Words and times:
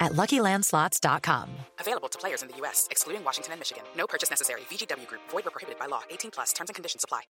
at 0.00 0.12
LuckyLandSlots.com. 0.12 1.50
Available 1.80 2.08
to 2.08 2.18
players 2.18 2.42
in 2.42 2.48
the 2.48 2.56
U.S., 2.58 2.88
excluding 2.90 3.24
Washington 3.24 3.52
and 3.52 3.60
Michigan. 3.60 3.84
No 3.96 4.06
purchase 4.06 4.30
necessary. 4.30 4.62
VGW 4.70 5.06
Group. 5.06 5.22
Void 5.30 5.44
where 5.44 5.50
prohibited 5.52 5.78
by 5.78 5.86
law. 5.86 6.02
18 6.10 6.30
plus. 6.30 6.52
Terms 6.52 6.70
and 6.70 6.74
conditions 6.74 7.04
apply. 7.04 7.22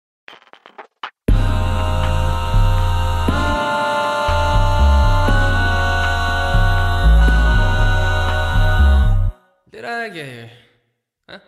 Did 9.75 9.84
I 9.84 10.08
get 10.08 10.26
here? 10.26 10.50
Huh? 11.28 11.39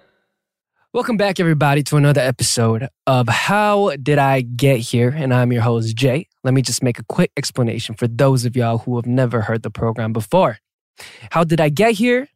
Welcome 0.92 1.16
back, 1.16 1.38
everybody, 1.38 1.82
to 1.84 1.96
another 1.96 2.20
episode 2.20 2.88
of 3.06 3.28
How 3.28 3.94
Did 4.02 4.18
I 4.18 4.40
Get 4.40 4.80
Here? 4.80 5.14
And 5.16 5.32
I'm 5.32 5.52
your 5.52 5.62
host, 5.62 5.96
Jae. 5.96 6.26
Let 6.42 6.52
me 6.52 6.60
just 6.60 6.82
make 6.82 6.98
a 6.98 7.04
quick 7.04 7.30
explanation 7.36 7.94
for 7.94 8.08
those 8.08 8.44
of 8.44 8.56
y'all 8.56 8.78
who 8.78 8.96
have 8.96 9.06
never 9.06 9.42
heard 9.42 9.62
the 9.62 9.70
program 9.70 10.12
before. 10.12 10.58
How 11.30 11.44
Did 11.44 11.60
I 11.60 11.68
Get 11.68 11.92
Here 11.92 12.28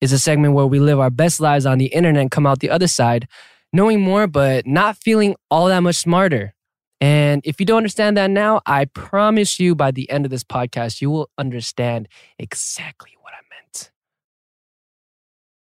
is 0.00 0.12
a 0.12 0.18
segment 0.18 0.54
where 0.54 0.66
we 0.66 0.78
live 0.78 1.00
our 1.00 1.10
best 1.10 1.40
lives 1.40 1.66
on 1.66 1.78
the 1.78 1.86
internet 1.86 2.20
and 2.20 2.30
come 2.30 2.46
out 2.46 2.60
the 2.60 2.70
other 2.70 2.88
side 2.88 3.28
knowing 3.72 4.00
more, 4.00 4.26
but 4.26 4.66
not 4.66 4.96
feeling 4.96 5.36
all 5.50 5.66
that 5.66 5.80
much 5.80 5.96
smarter. 5.96 6.54
And 7.00 7.42
if 7.44 7.60
you 7.60 7.66
don't 7.66 7.78
understand 7.78 8.16
that 8.16 8.30
now, 8.30 8.60
I 8.66 8.86
promise 8.86 9.60
you 9.60 9.74
by 9.74 9.90
the 9.90 10.10
end 10.10 10.24
of 10.24 10.30
this 10.30 10.42
podcast, 10.42 11.00
you 11.00 11.10
will 11.10 11.30
understand 11.38 12.08
exactly 12.38 13.12
what 13.20 13.34
I 13.34 13.42
meant. 13.50 13.90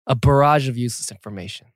A 0.07 0.15
barrage 0.15 0.69
of 0.69 0.77
useless 0.77 1.11
information. 1.11 1.67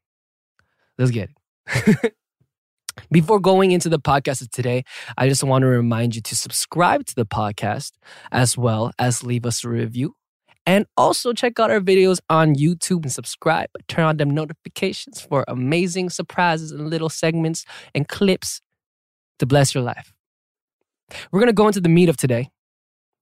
Let's 0.98 1.12
get 1.12 1.30
it. 1.68 2.14
Before 3.12 3.40
going 3.40 3.72
into 3.72 3.90
the 3.90 4.00
podcast 4.00 4.42
of 4.42 4.52
today, 4.52 4.86
I 5.18 5.28
just 5.28 5.44
want 5.44 5.64
to 5.64 5.68
remind 5.68 6.16
you 6.16 6.22
to 6.22 6.36
subscribe 6.36 7.06
to 7.08 7.16
the 7.16 7.26
podcast 7.26 7.94
as 8.32 8.58
well 8.58 8.92
as 9.00 9.24
leave 9.24 9.46
us 9.46 9.64
a 9.64 9.70
review. 9.70 10.16
And 10.66 10.86
also 10.96 11.34
check 11.34 11.60
out 11.60 11.72
our 11.72 11.82
videos 11.82 12.20
on 12.30 12.56
YouTube 12.56 13.04
and 13.04 13.12
subscribe. 13.12 13.70
Turn 13.88 14.06
on 14.06 14.18
them 14.18 14.30
notifications 14.30 15.20
for 15.20 15.44
amazing 15.48 16.10
surprises 16.10 16.72
and 16.72 16.90
little 16.90 17.10
segments 17.10 17.66
and 17.94 18.08
clips 18.08 18.62
to 19.40 19.46
bless 19.46 19.76
your 19.76 19.84
life. 19.84 20.14
We're 21.32 21.40
going 21.40 21.48
to 21.48 21.54
go 21.54 21.68
into 21.68 21.82
the 21.82 21.90
meat 21.90 22.08
of 22.08 22.18
today. 22.18 22.50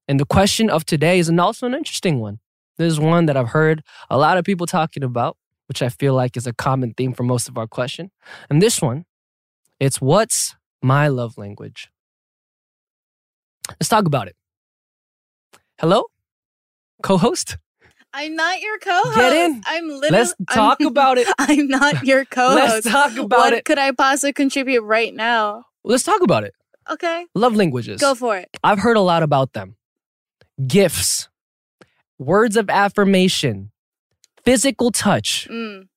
And 0.08 0.19
the 0.19 0.25
question 0.25 0.69
of 0.69 0.86
today 0.86 1.19
is 1.19 1.30
also 1.30 1.66
an 1.66 1.73
interesting 1.73 2.19
one. 2.19 2.39
This 2.78 2.92
is 2.92 3.00
one 3.00 3.25
that 3.25 3.38
I've 3.38 3.50
heard 3.50 3.84
a 4.09 4.17
lot 4.17 4.38
of 4.38 4.45
people 4.45 4.67
talking 4.67 5.03
about, 5.03 5.38
which 5.67 5.81
I 5.81 5.89
feel 5.89 6.14
like 6.14 6.38
is 6.38 6.47
a 6.47 6.53
common 6.53 6.94
theme 6.95 7.14
for 7.14 7.23
most 7.23 7.47
of 7.47 7.58
our 7.58 7.67
question. 7.67 8.12
And 8.50 8.62
this 8.62 8.81
one, 8.81 9.06
it's 9.80 10.00
what's 10.00 10.56
my 10.81 11.08
love 11.08 11.38
language? 11.38 11.89
Let's 13.69 13.89
talk 13.89 14.06
about 14.06 14.28
it. 14.28 14.36
Hello? 15.80 16.06
Co-host? 17.02 17.57
I'm 18.13 18.35
not 18.35 18.59
your 18.61 18.77
co-host. 18.80 19.16
Get 19.16 19.33
in. 19.33 19.61
I'm 19.66 19.88
literally. 19.88 20.09
Let's 20.11 20.33
talk 20.52 20.77
I'm, 20.81 20.88
about 20.94 21.17
it. 21.17 21.27
I'm 21.39 21.67
not 21.67 22.03
your 22.05 22.25
co-host. 22.31 22.85
Let's 22.85 22.88
talk 22.89 23.11
about 23.17 23.30
what 23.39 23.53
it. 23.53 23.66
could 23.66 23.77
I 23.77 23.91
possibly 23.91 24.33
contribute 24.33 24.81
right 24.81 25.13
now? 25.13 25.66
Let's 25.83 26.03
talk 26.03 26.22
about 26.22 26.44
it. 26.44 26.53
Okay, 26.89 27.25
Love 27.35 27.55
languages. 27.55 28.02
go 28.02 28.16
for 28.16 28.35
it. 28.38 28.49
I've 28.63 28.79
heard 28.79 28.97
a 28.97 29.02
lot 29.02 29.23
about 29.23 29.53
them. 29.53 29.75
Gifts, 30.67 31.29
words 32.19 32.57
of 32.57 32.69
affirmation, 32.69 33.72
physical 34.44 34.91
touch. 34.91 35.47
Mm. 35.50 35.88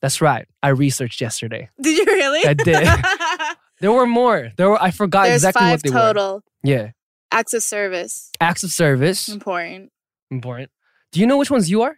That's 0.00 0.20
right. 0.20 0.46
I 0.62 0.68
researched 0.68 1.20
yesterday. 1.20 1.68
Did 1.80 1.96
you 1.98 2.04
really? 2.04 2.46
I 2.46 2.54
did. 2.54 2.86
There 3.80 3.90
were 3.92 4.06
more. 4.06 4.52
There 4.58 4.68
were 4.68 4.82
I 4.82 4.90
forgot 4.90 5.24
There's 5.24 5.36
exactly 5.42 5.60
five 5.60 5.72
what 5.72 5.82
they 5.82 5.88
were. 5.90 5.96
total. 5.98 6.42
Yeah. 6.62 6.90
Acts 7.32 7.54
of 7.54 7.62
service. 7.62 8.30
Acts 8.38 8.62
of 8.62 8.70
service. 8.70 9.26
Important. 9.28 9.90
Important. 10.30 10.70
Do 11.12 11.20
you 11.20 11.26
know 11.26 11.36
which 11.38 11.50
ones 11.50 11.70
you 11.70 11.82
are? 11.82 11.96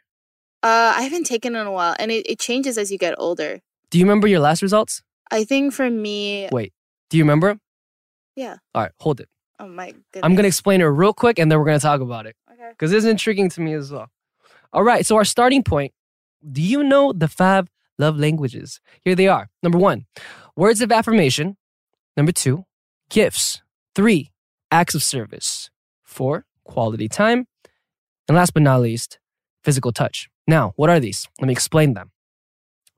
Uh, 0.62 0.94
I 0.96 1.02
haven't 1.02 1.24
taken 1.24 1.56
in 1.56 1.66
a 1.66 1.72
while, 1.72 1.96
and 1.98 2.10
it, 2.10 2.24
it 2.28 2.38
changes 2.38 2.78
as 2.78 2.90
you 2.92 2.98
get 2.98 3.14
older. 3.18 3.60
Do 3.90 3.98
you 3.98 4.04
remember 4.04 4.26
your 4.28 4.40
last 4.40 4.62
results? 4.62 5.02
I 5.30 5.44
think 5.44 5.72
for 5.72 5.90
me, 5.90 6.48
Wait. 6.52 6.72
Do 7.10 7.16
you 7.18 7.24
remember? 7.24 7.58
Yeah. 8.36 8.56
All 8.74 8.82
right, 8.82 8.92
hold 9.00 9.20
it. 9.20 9.28
oh 9.58 9.66
my 9.68 9.86
goodness. 9.90 10.22
I'm 10.22 10.34
going 10.34 10.44
to 10.44 10.48
explain 10.48 10.80
it 10.80 10.84
real 10.84 11.12
quick 11.12 11.38
and 11.38 11.50
then 11.50 11.58
we're 11.58 11.64
going 11.66 11.78
to 11.78 11.82
talk 11.82 12.00
about 12.00 12.26
it 12.26 12.34
Okay. 12.50 12.70
because 12.70 12.92
it's 12.92 13.04
intriguing 13.04 13.50
to 13.50 13.60
me 13.60 13.74
as 13.74 13.92
well. 13.92 14.08
All 14.72 14.82
right, 14.82 15.04
so 15.04 15.16
our 15.16 15.24
starting 15.24 15.62
point 15.62 15.92
do 16.50 16.62
you 16.62 16.82
know 16.82 17.12
the 17.12 17.28
five 17.28 17.68
love 17.98 18.18
languages? 18.18 18.80
Here 19.04 19.14
they 19.14 19.28
are. 19.28 19.48
Number 19.62 19.78
one, 19.78 20.06
words 20.56 20.80
of 20.80 20.90
affirmation. 20.90 21.56
Number 22.16 22.32
two, 22.32 22.64
gifts. 23.10 23.60
Three, 23.94 24.32
acts 24.70 24.94
of 24.94 25.02
service. 25.02 25.70
Four, 26.02 26.46
quality 26.64 27.08
time. 27.08 27.46
And 28.28 28.36
last 28.36 28.54
but 28.54 28.62
not 28.62 28.80
least, 28.80 29.18
physical 29.64 29.92
touch. 29.92 30.28
Now, 30.46 30.72
what 30.76 30.90
are 30.90 31.00
these? 31.00 31.28
Let 31.40 31.46
me 31.46 31.52
explain 31.52 31.94
them. 31.94 32.10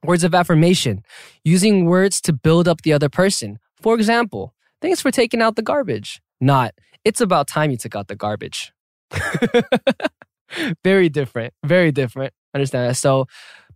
Words 0.04 0.24
of 0.24 0.34
affirmation, 0.34 1.02
using 1.44 1.86
words 1.86 2.20
to 2.22 2.32
build 2.32 2.68
up 2.68 2.82
the 2.82 2.92
other 2.92 3.08
person. 3.08 3.58
For 3.80 3.94
example, 3.94 4.54
thanks 4.82 5.00
for 5.00 5.10
taking 5.10 5.40
out 5.40 5.56
the 5.56 5.62
garbage. 5.62 6.20
Not, 6.40 6.74
it's 7.04 7.20
about 7.20 7.48
time 7.48 7.70
you 7.70 7.76
took 7.76 7.96
out 7.96 8.08
the 8.08 8.16
garbage. 8.16 8.72
very 10.84 11.08
different. 11.08 11.54
Very 11.64 11.90
different. 11.90 12.32
Understand 12.54 12.90
that? 12.90 12.96
So, 12.96 13.26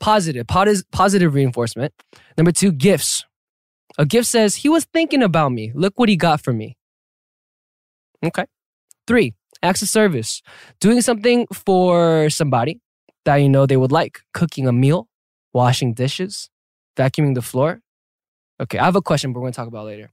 positive, 0.01 0.47
posi- 0.47 0.85
positive 0.93 1.35
reinforcement. 1.35 1.93
Number 2.37 2.53
two, 2.53 2.73
gifts. 2.73 3.25
A 3.97 4.07
gift 4.07 4.29
says, 4.29 4.57
he 4.57 4.69
was 4.69 4.85
thinking 4.85 5.23
about 5.23 5.51
me. 5.53 5.73
Look 5.75 5.99
what 5.99 6.09
he 6.09 6.17
got 6.17 6.43
for 6.43 6.53
me. 6.53 6.77
Okay. 8.25 8.45
Three, 9.07 9.35
acts 9.63 9.83
of 9.83 9.89
service. 9.89 10.43
Doing 10.81 11.01
something 11.01 11.47
for 11.53 12.31
somebody 12.31 12.81
that 13.25 13.37
you 13.37 13.49
know 13.49 13.67
they 13.67 13.77
would 13.77 13.93
like. 13.93 14.21
Cooking 14.33 14.67
a 14.67 14.73
meal, 14.73 15.09
washing 15.53 15.95
dishes, 15.95 16.51
vacuuming 16.97 17.35
the 17.35 17.43
floor. 17.43 17.81
Okay, 18.61 18.79
I 18.79 18.85
have 18.85 18.97
a 18.97 19.03
question, 19.03 19.33
but 19.33 19.41
we're 19.41 19.45
going 19.45 19.53
to 19.53 19.57
talk 19.57 19.69
about 19.69 19.87
later. 19.87 20.11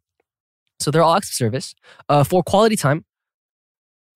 So 0.79 0.91
they're 0.91 1.01
all 1.01 1.15
acts 1.15 1.29
of 1.29 1.35
service. 1.35 1.73
Uh, 2.09 2.23
for 2.23 2.43
quality 2.43 2.75
time, 2.75 3.05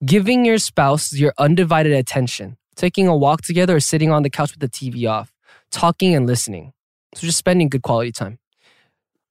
giving 0.06 0.46
your 0.46 0.58
spouse 0.58 1.14
your 1.14 1.34
undivided 1.38 1.94
attention, 1.94 2.58
taking 2.76 3.08
a 3.08 3.16
walk 3.16 3.42
together 3.42 3.78
or 3.78 3.80
sitting 3.80 4.12
on 4.12 4.24
the 4.24 4.30
couch 4.30 4.52
with 4.52 4.60
the 4.60 4.70
TV 4.70 5.10
off, 5.10 5.34
talking 5.72 6.14
and 6.14 6.28
listening. 6.28 6.74
So 7.16 7.26
just 7.26 7.38
spending 7.38 7.70
good 7.70 7.82
quality 7.82 8.12
time. 8.12 8.40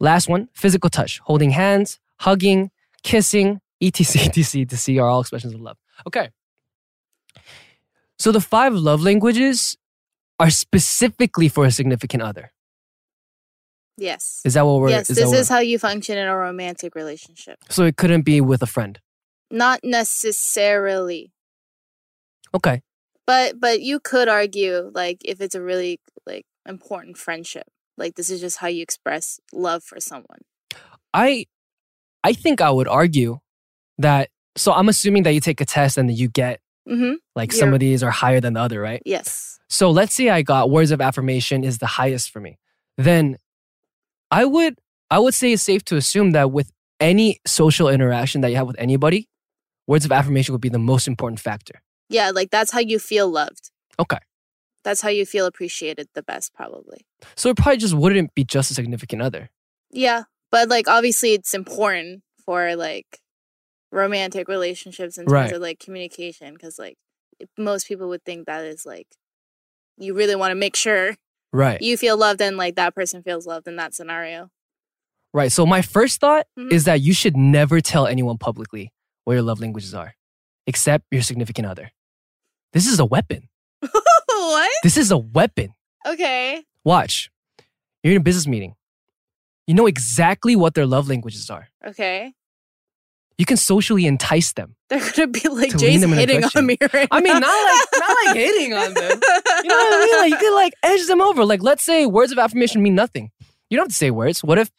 Last 0.00 0.28
one, 0.28 0.48
physical 0.52 0.90
touch, 0.90 1.20
holding 1.20 1.50
hands, 1.50 1.98
hugging, 2.18 2.70
kissing, 3.02 3.60
etc, 3.80 4.28
etc, 4.28 4.62
etc 4.62 5.02
are 5.02 5.08
all 5.08 5.20
expressions 5.20 5.54
of 5.54 5.60
love. 5.60 5.76
Okay. 6.06 6.30
So 8.18 8.32
the 8.32 8.40
five 8.40 8.74
love 8.74 9.02
languages 9.02 9.76
are 10.40 10.50
specifically 10.50 11.48
for 11.48 11.64
a 11.66 11.70
significant 11.70 12.22
other. 12.22 12.52
Yes. 13.96 14.40
Is 14.44 14.54
that 14.54 14.64
what 14.64 14.80
we're? 14.80 14.90
yes, 14.90 15.10
is 15.10 15.16
this 15.16 15.32
is 15.32 15.48
how 15.48 15.58
you 15.58 15.78
function 15.78 16.16
in 16.16 16.26
a 16.26 16.36
romantic 16.36 16.94
relationship. 16.94 17.58
so 17.68 17.84
it 17.84 17.96
couldn't 17.96 18.22
be 18.22 18.40
with 18.40 18.62
a 18.62 18.66
friend. 18.66 19.00
Not 19.50 19.80
necessarily. 19.82 21.32
Okay. 22.54 22.82
But 23.26 23.60
but 23.60 23.80
you 23.80 24.00
could 24.00 24.28
argue 24.28 24.90
like 24.94 25.18
if 25.24 25.40
it's 25.40 25.54
a 25.54 25.62
really 25.62 26.00
like 26.26 26.46
important 26.66 27.18
friendship, 27.18 27.66
like 27.96 28.14
this 28.14 28.30
is 28.30 28.40
just 28.40 28.58
how 28.58 28.68
you 28.68 28.82
express 28.82 29.40
love 29.52 29.82
for 29.82 30.00
someone. 30.00 30.40
I 31.12 31.46
I 32.22 32.32
think 32.32 32.60
I 32.60 32.70
would 32.70 32.88
argue 32.88 33.38
that 33.98 34.30
so 34.58 34.72
I'm 34.72 34.88
assuming 34.88 35.22
that 35.22 35.32
you 35.32 35.40
take 35.40 35.60
a 35.60 35.64
test 35.64 35.96
and 35.98 36.08
that 36.08 36.14
you 36.14 36.28
get 36.28 36.60
Mm-hmm. 36.88 37.16
like 37.36 37.52
some 37.52 37.68
You're- 37.68 37.76
of 37.76 37.80
these 37.80 38.02
are 38.02 38.10
higher 38.10 38.40
than 38.40 38.54
the 38.54 38.60
other, 38.60 38.80
right? 38.80 39.02
Yes. 39.04 39.58
So 39.68 39.90
let's 39.90 40.14
say 40.14 40.30
I 40.30 40.40
got 40.40 40.70
words 40.70 40.90
of 40.90 41.02
affirmation 41.02 41.62
is 41.62 41.76
the 41.76 41.86
highest 41.86 42.30
for 42.30 42.40
me. 42.40 42.56
Then 42.96 43.36
I 44.30 44.46
would 44.46 44.78
I 45.10 45.18
would 45.18 45.34
say 45.34 45.52
it's 45.52 45.62
safe 45.62 45.84
to 45.86 45.96
assume 45.96 46.30
that 46.30 46.50
with 46.50 46.70
any 46.98 47.40
social 47.46 47.90
interaction 47.90 48.40
that 48.40 48.48
you 48.48 48.56
have 48.56 48.66
with 48.66 48.78
anybody, 48.78 49.28
words 49.86 50.06
of 50.06 50.12
affirmation 50.12 50.52
would 50.54 50.62
be 50.62 50.70
the 50.70 50.78
most 50.78 51.06
important 51.06 51.40
factor. 51.40 51.82
Yeah, 52.08 52.30
like 52.30 52.48
that's 52.50 52.70
how 52.72 52.80
you 52.80 52.98
feel 52.98 53.28
loved. 53.28 53.70
Okay. 54.00 54.18
That's 54.82 55.02
how 55.02 55.10
you 55.10 55.26
feel 55.26 55.44
appreciated 55.44 56.08
the 56.14 56.22
best, 56.22 56.54
probably. 56.54 57.04
So 57.36 57.50
it 57.50 57.56
probably 57.58 57.76
just 57.76 57.92
wouldn't 57.94 58.34
be 58.34 58.44
just 58.44 58.70
a 58.70 58.74
significant 58.74 59.20
other. 59.20 59.50
Yeah. 59.90 60.22
But 60.50 60.70
like 60.70 60.88
obviously 60.88 61.34
it's 61.34 61.52
important 61.52 62.22
for 62.46 62.74
like 62.76 63.20
romantic 63.90 64.48
relationships 64.48 65.16
in 65.18 65.24
terms 65.24 65.32
Right. 65.32 65.52
of 65.52 65.60
like 65.62 65.78
communication 65.78 66.52
because 66.54 66.78
like 66.78 66.96
most 67.56 67.88
people 67.88 68.08
would 68.08 68.24
think 68.24 68.46
that 68.46 68.64
is 68.64 68.84
like 68.84 69.06
you 69.96 70.14
really 70.14 70.36
want 70.36 70.50
to 70.50 70.54
make 70.56 70.76
sure 70.76 71.16
Right. 71.52 71.80
you 71.80 71.96
feel 71.96 72.16
loved 72.16 72.40
and 72.42 72.56
like 72.56 72.76
that 72.76 72.94
person 72.94 73.22
feels 73.22 73.46
loved 73.46 73.66
in 73.68 73.76
that 73.76 73.94
scenario. 73.94 74.50
Right. 75.32 75.50
So 75.52 75.64
my 75.66 75.82
first 75.82 76.20
thought 76.20 76.46
Mhm. 76.58 76.72
is 76.72 76.84
that 76.84 77.00
you 77.00 77.12
should 77.12 77.36
never 77.36 77.80
tell 77.80 78.06
anyone 78.06 78.38
publicly 78.38 78.92
what 79.24 79.34
your 79.34 79.42
love 79.42 79.60
languages 79.60 79.94
are, 79.94 80.14
except 80.66 81.04
your 81.10 81.22
significant 81.22 81.66
other. 81.66 81.90
This 82.72 82.86
is 82.86 82.98
a 82.98 83.04
weapon. 83.04 83.48
what? 83.82 84.70
This 84.82 84.96
is 84.96 85.10
a 85.10 85.18
weapon. 85.18 85.74
Okay. 86.06 86.64
Watch. 86.84 87.30
You're 88.02 88.12
in 88.14 88.20
a 88.20 88.24
business 88.24 88.46
meeting. 88.46 88.74
You 89.66 89.74
know 89.74 89.86
exactly 89.86 90.56
what 90.56 90.74
their 90.74 90.86
love 90.86 91.08
languages 91.08 91.50
are. 91.50 91.68
Okay. 91.84 92.34
You 93.38 93.46
can 93.46 93.56
socially 93.56 94.04
entice 94.04 94.52
them. 94.52 94.74
They're 94.88 94.98
gonna 95.12 95.28
be 95.28 95.48
like 95.48 95.70
To 95.70 95.78
Jay's 95.78 96.00
them 96.00 96.12
in 96.12 96.18
a 96.18 96.20
hitting 96.20 96.44
on 96.44 96.66
me 96.66 96.76
right 96.92 97.08
I 97.10 97.20
mean, 97.20 97.38
not 97.38 97.42
like 97.42 98.00
not 98.00 98.16
like 98.26 98.36
hitting 98.36 98.74
on 98.74 98.94
them. 98.94 99.20
You 99.62 99.68
know 99.68 99.76
what 99.76 99.94
I 99.94 100.04
mean? 100.04 100.18
Like 100.18 100.30
you 100.32 100.38
could 100.38 100.54
like 100.54 100.74
edge 100.82 101.06
them 101.06 101.20
over. 101.20 101.44
Like 101.44 101.62
let's 101.62 101.84
say 101.84 102.04
words 102.06 102.32
of 102.32 102.38
affirmation 102.38 102.82
mean 102.82 102.94
nothing. 102.94 103.30
You 103.70 103.76
don't 103.76 103.84
have 103.84 103.92
to 103.92 103.94
say 103.94 104.10
words. 104.10 104.42
What 104.42 104.58
if 104.58 104.70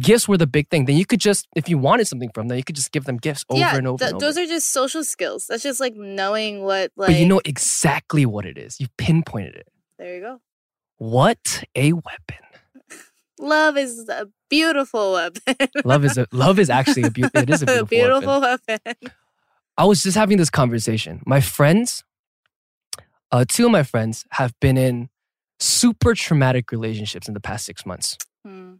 gifts 0.00 0.28
were 0.28 0.36
the 0.36 0.46
big 0.46 0.68
thing? 0.68 0.86
Then 0.86 0.96
you 0.96 1.06
could 1.06 1.20
just, 1.20 1.46
if 1.54 1.68
you 1.68 1.78
wanted 1.78 2.06
something 2.06 2.30
from 2.34 2.48
them, 2.48 2.58
you 2.58 2.64
could 2.64 2.76
just 2.76 2.92
give 2.92 3.04
them 3.04 3.16
gifts 3.16 3.44
over 3.48 3.60
yeah, 3.60 3.76
and 3.76 3.86
over 3.86 3.98
th- 3.98 4.08
and 4.10 4.16
over. 4.16 4.26
those 4.26 4.38
are 4.38 4.46
just 4.46 4.70
social 4.70 5.04
skills. 5.04 5.46
That's 5.46 5.62
just 5.62 5.80
like 5.80 5.94
knowing 5.94 6.62
what 6.62 6.92
like. 6.96 7.08
but 7.08 7.16
you 7.16 7.26
know 7.26 7.40
exactly 7.44 8.26
what 8.26 8.44
it 8.44 8.58
is. 8.58 8.80
You 8.80 8.88
pinpointed 8.98 9.54
it. 9.54 9.68
There 9.98 10.14
you 10.14 10.20
go. 10.20 10.40
What 10.98 11.64
a 11.74 11.92
weapon! 11.92 12.51
Love 13.42 13.76
is 13.76 14.08
a 14.08 14.28
beautiful 14.48 15.12
weapon. 15.14 15.56
Love 15.84 16.04
is 16.04 16.16
a 16.16 16.26
love 16.32 16.58
is 16.58 16.70
actually 16.70 17.02
a 17.02 17.10
beautiful. 17.10 17.42
It 17.42 17.50
is 17.50 17.62
a 17.62 17.84
beautiful, 17.90 18.40
weapon. 18.40 18.78
weapon. 18.86 19.10
I 19.76 19.84
was 19.84 20.02
just 20.02 20.16
having 20.16 20.38
this 20.38 20.48
conversation. 20.50 21.22
My 21.26 21.40
friends, 21.40 22.04
uh, 23.32 23.44
two 23.48 23.66
of 23.66 23.72
my 23.72 23.82
friends 23.82 24.24
have 24.32 24.54
been 24.60 24.76
in 24.78 25.08
super 25.58 26.14
traumatic 26.14 26.70
relationships 26.70 27.26
in 27.26 27.34
the 27.34 27.40
past 27.40 27.64
six 27.64 27.84
months. 27.84 28.16
Hmm. 28.44 28.74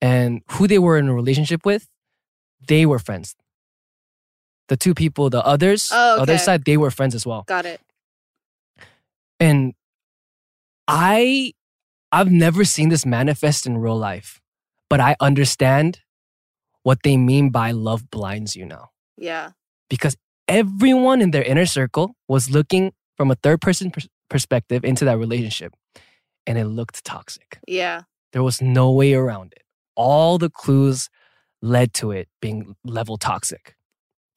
And 0.00 0.42
who 0.52 0.66
they 0.66 0.78
were 0.78 0.96
in 0.96 1.08
a 1.08 1.14
relationship 1.14 1.66
with, 1.66 1.88
they 2.66 2.86
were 2.86 2.98
friends. 2.98 3.34
The 4.68 4.76
two 4.76 4.94
people, 4.94 5.28
the 5.28 5.44
others, 5.44 5.90
Oh, 5.92 6.20
other 6.20 6.38
side, 6.38 6.64
they 6.64 6.76
were 6.76 6.90
friends 6.90 7.14
as 7.14 7.26
well. 7.26 7.44
Got 7.46 7.66
it. 7.66 7.80
And 9.40 9.74
I, 10.86 11.52
I've 12.12 12.30
never 12.30 12.64
seen 12.64 12.88
this 12.88 13.04
manifest 13.04 13.66
in 13.66 13.78
real 13.78 13.96
life, 13.98 14.40
but 14.88 15.00
I 15.00 15.16
understand 15.20 16.00
what 16.82 17.02
they 17.02 17.16
mean 17.16 17.50
by 17.50 17.70
love 17.72 18.10
blinds 18.10 18.56
you 18.56 18.64
now. 18.64 18.90
Yeah. 19.16 19.50
because 19.90 20.16
everyone 20.46 21.20
in 21.20 21.32
their 21.32 21.42
inner 21.42 21.66
circle 21.66 22.14
was 22.28 22.50
looking 22.50 22.92
from 23.16 23.30
a 23.30 23.34
third 23.34 23.60
person 23.60 23.90
pers- 23.90 24.08
perspective 24.30 24.84
into 24.84 25.04
that 25.04 25.18
relationship 25.18 25.72
and 26.46 26.56
it 26.56 26.66
looked 26.66 27.04
toxic. 27.04 27.58
Yeah. 27.66 28.02
There 28.32 28.42
was 28.42 28.62
no 28.62 28.92
way 28.92 29.14
around 29.14 29.52
it. 29.56 29.64
All 29.96 30.38
the 30.38 30.48
clues 30.50 31.10
led 31.60 31.92
to 31.94 32.12
it 32.12 32.28
being 32.40 32.76
level 32.84 33.16
toxic, 33.16 33.74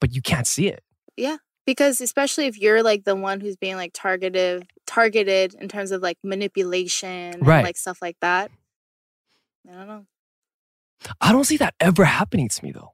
but 0.00 0.12
you 0.14 0.20
can't 0.20 0.46
see 0.46 0.66
it. 0.68 0.82
Yeah. 1.16 1.36
Because 1.64 2.00
especially 2.00 2.46
if 2.46 2.58
you're 2.58 2.82
like 2.82 3.04
the 3.04 3.14
one 3.14 3.40
who's 3.40 3.56
being 3.56 3.76
like 3.76 3.92
targeted 3.94 4.66
targeted 4.92 5.54
in 5.54 5.68
terms 5.68 5.90
of 5.90 6.02
like 6.02 6.18
manipulation 6.22 7.34
and 7.34 7.46
Right. 7.46 7.64
like 7.64 7.76
stuff 7.76 8.02
like 8.02 8.16
that. 8.20 8.50
I 9.68 9.72
don't 9.74 9.86
know. 9.88 10.06
I 11.20 11.32
don't 11.32 11.44
see 11.44 11.56
that 11.56 11.74
ever 11.80 12.04
happening 12.04 12.48
to 12.48 12.64
me 12.64 12.72
though. 12.72 12.92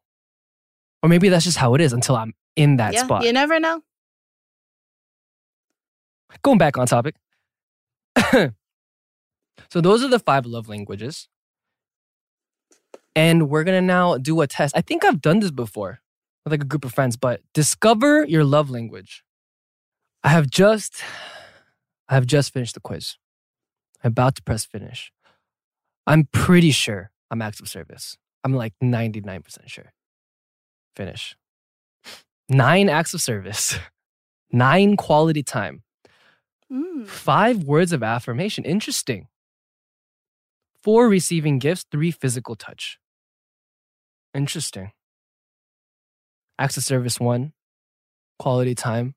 Or 1.02 1.08
maybe 1.08 1.28
that's 1.28 1.44
just 1.44 1.58
how 1.58 1.74
it 1.74 1.80
is 1.80 1.92
until 1.92 2.16
I'm 2.16 2.34
in 2.56 2.76
that 2.76 2.94
yeah. 2.94 3.04
spot. 3.04 3.24
You 3.24 3.32
never 3.32 3.58
know. 3.60 3.82
Going 6.42 6.58
back 6.58 6.76
on 6.78 6.86
topic. 6.86 7.16
so 8.32 9.80
those 9.80 10.04
are 10.04 10.08
the 10.08 10.18
five 10.18 10.46
love 10.46 10.68
languages. 10.68 11.28
And 13.16 13.48
we're 13.48 13.64
gonna 13.64 13.80
now 13.80 14.18
do 14.18 14.40
a 14.40 14.46
test. 14.46 14.76
I 14.76 14.80
think 14.82 15.04
I've 15.04 15.20
done 15.20 15.40
this 15.40 15.50
before 15.50 16.00
with 16.44 16.52
like 16.52 16.62
a 16.62 16.66
group 16.66 16.84
of 16.84 16.92
friends, 16.92 17.16
but 17.16 17.40
discover 17.54 18.24
your 18.24 18.44
love 18.44 18.70
language. 18.70 19.24
I 20.22 20.28
have 20.28 20.48
just 20.50 21.02
I 22.08 22.14
have 22.14 22.26
just 22.26 22.52
finished 22.52 22.74
the 22.74 22.80
quiz. 22.80 23.16
I'm 24.02 24.08
about 24.10 24.34
to 24.36 24.42
press 24.42 24.64
finish. 24.64 25.12
I'm 26.06 26.28
pretty 26.32 26.70
sure 26.70 27.10
I'm 27.30 27.42
acts 27.42 27.60
of 27.60 27.68
service. 27.68 28.16
I'm 28.44 28.54
like 28.54 28.72
99% 28.82 29.44
sure. 29.66 29.92
Finish. 30.96 31.36
Nine 32.48 32.88
acts 32.88 33.12
of 33.12 33.20
service. 33.20 33.78
Nine 34.52 34.96
quality 34.96 35.42
time. 35.42 35.82
Mm. 36.72 37.06
Five 37.06 37.64
words 37.64 37.92
of 37.92 38.02
affirmation. 38.02 38.64
Interesting. 38.64 39.28
Four 40.82 41.08
receiving 41.08 41.58
gifts, 41.58 41.84
three 41.90 42.10
physical 42.10 42.56
touch. 42.56 42.98
Interesting. 44.32 44.92
Acts 46.58 46.76
of 46.76 46.84
service, 46.84 47.20
one. 47.20 47.52
Quality 48.38 48.74
time. 48.74 49.14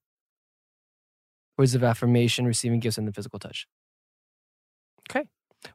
Words 1.62 1.76
of 1.76 1.84
affirmation, 1.84 2.46
receiving 2.48 2.80
gifts, 2.80 2.98
and 2.98 3.08
the 3.08 3.14
physical 3.14 3.38
touch. 3.38 3.68
Okay. 5.08 5.28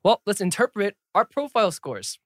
Well, 0.03 0.21
let's 0.27 0.41
interpret 0.41 0.97
our 1.15 1.25
profile 1.25 1.71
scores. 1.71 2.19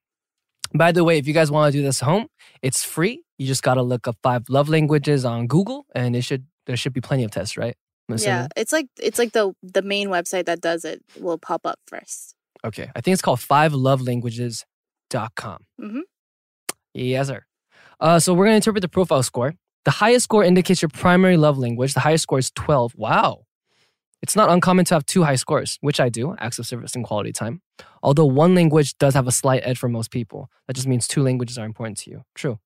By 0.74 0.92
the 0.92 1.04
way, 1.04 1.18
if 1.18 1.28
you 1.28 1.34
guys 1.34 1.50
want 1.50 1.70
to 1.70 1.78
do 1.78 1.82
this 1.84 2.00
at 2.02 2.06
home, 2.06 2.28
it's 2.62 2.82
free. 2.82 3.22
You 3.36 3.46
just 3.46 3.62
got 3.62 3.74
to 3.74 3.82
look 3.82 4.08
up 4.08 4.16
five 4.22 4.48
love 4.48 4.70
languages 4.70 5.26
on 5.26 5.46
Google, 5.46 5.84
and 5.94 6.16
it 6.16 6.22
should 6.22 6.46
there 6.64 6.74
should 6.74 6.94
be 6.94 7.02
plenty 7.02 7.22
of 7.22 7.32
tests, 7.32 7.58
right? 7.58 7.76
Yeah. 8.16 8.46
It's 8.56 8.72
like 8.72 8.86
it's 8.98 9.18
like 9.18 9.32
the 9.32 9.52
the 9.62 9.82
main 9.82 10.08
website 10.08 10.46
that 10.46 10.62
does 10.62 10.86
it 10.86 11.02
will 11.20 11.36
pop 11.36 11.66
up 11.66 11.78
first. 11.86 12.34
Okay. 12.64 12.88
I 12.96 13.02
think 13.02 13.12
it's 13.12 13.20
called 13.20 13.40
Five 13.40 13.74
Love 13.74 14.00
Languages 14.00 14.64
fivelovelanguages.com. 15.12 15.58
Mhm. 15.78 16.00
Yes, 16.94 17.26
sir. 17.26 17.44
Uh, 18.00 18.18
so 18.18 18.32
we're 18.32 18.46
going 18.46 18.52
to 18.54 18.56
interpret 18.56 18.80
the 18.80 18.88
profile 18.88 19.22
score. 19.22 19.54
The 19.84 19.90
highest 19.90 20.24
score 20.24 20.44
indicates 20.44 20.82
your 20.82 20.88
primary 20.90 21.36
love 21.36 21.56
language. 21.58 21.94
The 21.94 22.00
highest 22.00 22.22
score 22.22 22.38
is 22.38 22.50
12. 22.50 22.94
Wow. 22.96 23.44
It's 24.22 24.36
not 24.36 24.50
uncommon 24.50 24.84
to 24.86 24.94
have 24.94 25.06
two 25.06 25.22
high 25.22 25.36
scores, 25.36 25.78
which 25.80 25.98
I 25.98 26.08
do, 26.08 26.36
acts 26.38 26.58
of 26.58 26.66
service 26.66 26.94
and 26.94 27.04
quality 27.04 27.32
time. 27.32 27.62
Although 28.02 28.26
one 28.26 28.54
language 28.54 28.98
does 28.98 29.14
have 29.14 29.26
a 29.26 29.32
slight 29.32 29.62
edge 29.64 29.78
for 29.78 29.88
most 29.88 30.10
people. 30.10 30.50
That 30.66 30.74
just 30.74 30.86
means 30.86 31.08
two 31.08 31.22
languages 31.22 31.58
are 31.58 31.64
important 31.64 31.96
to 31.98 32.10
you. 32.10 32.24
True. 32.34 32.58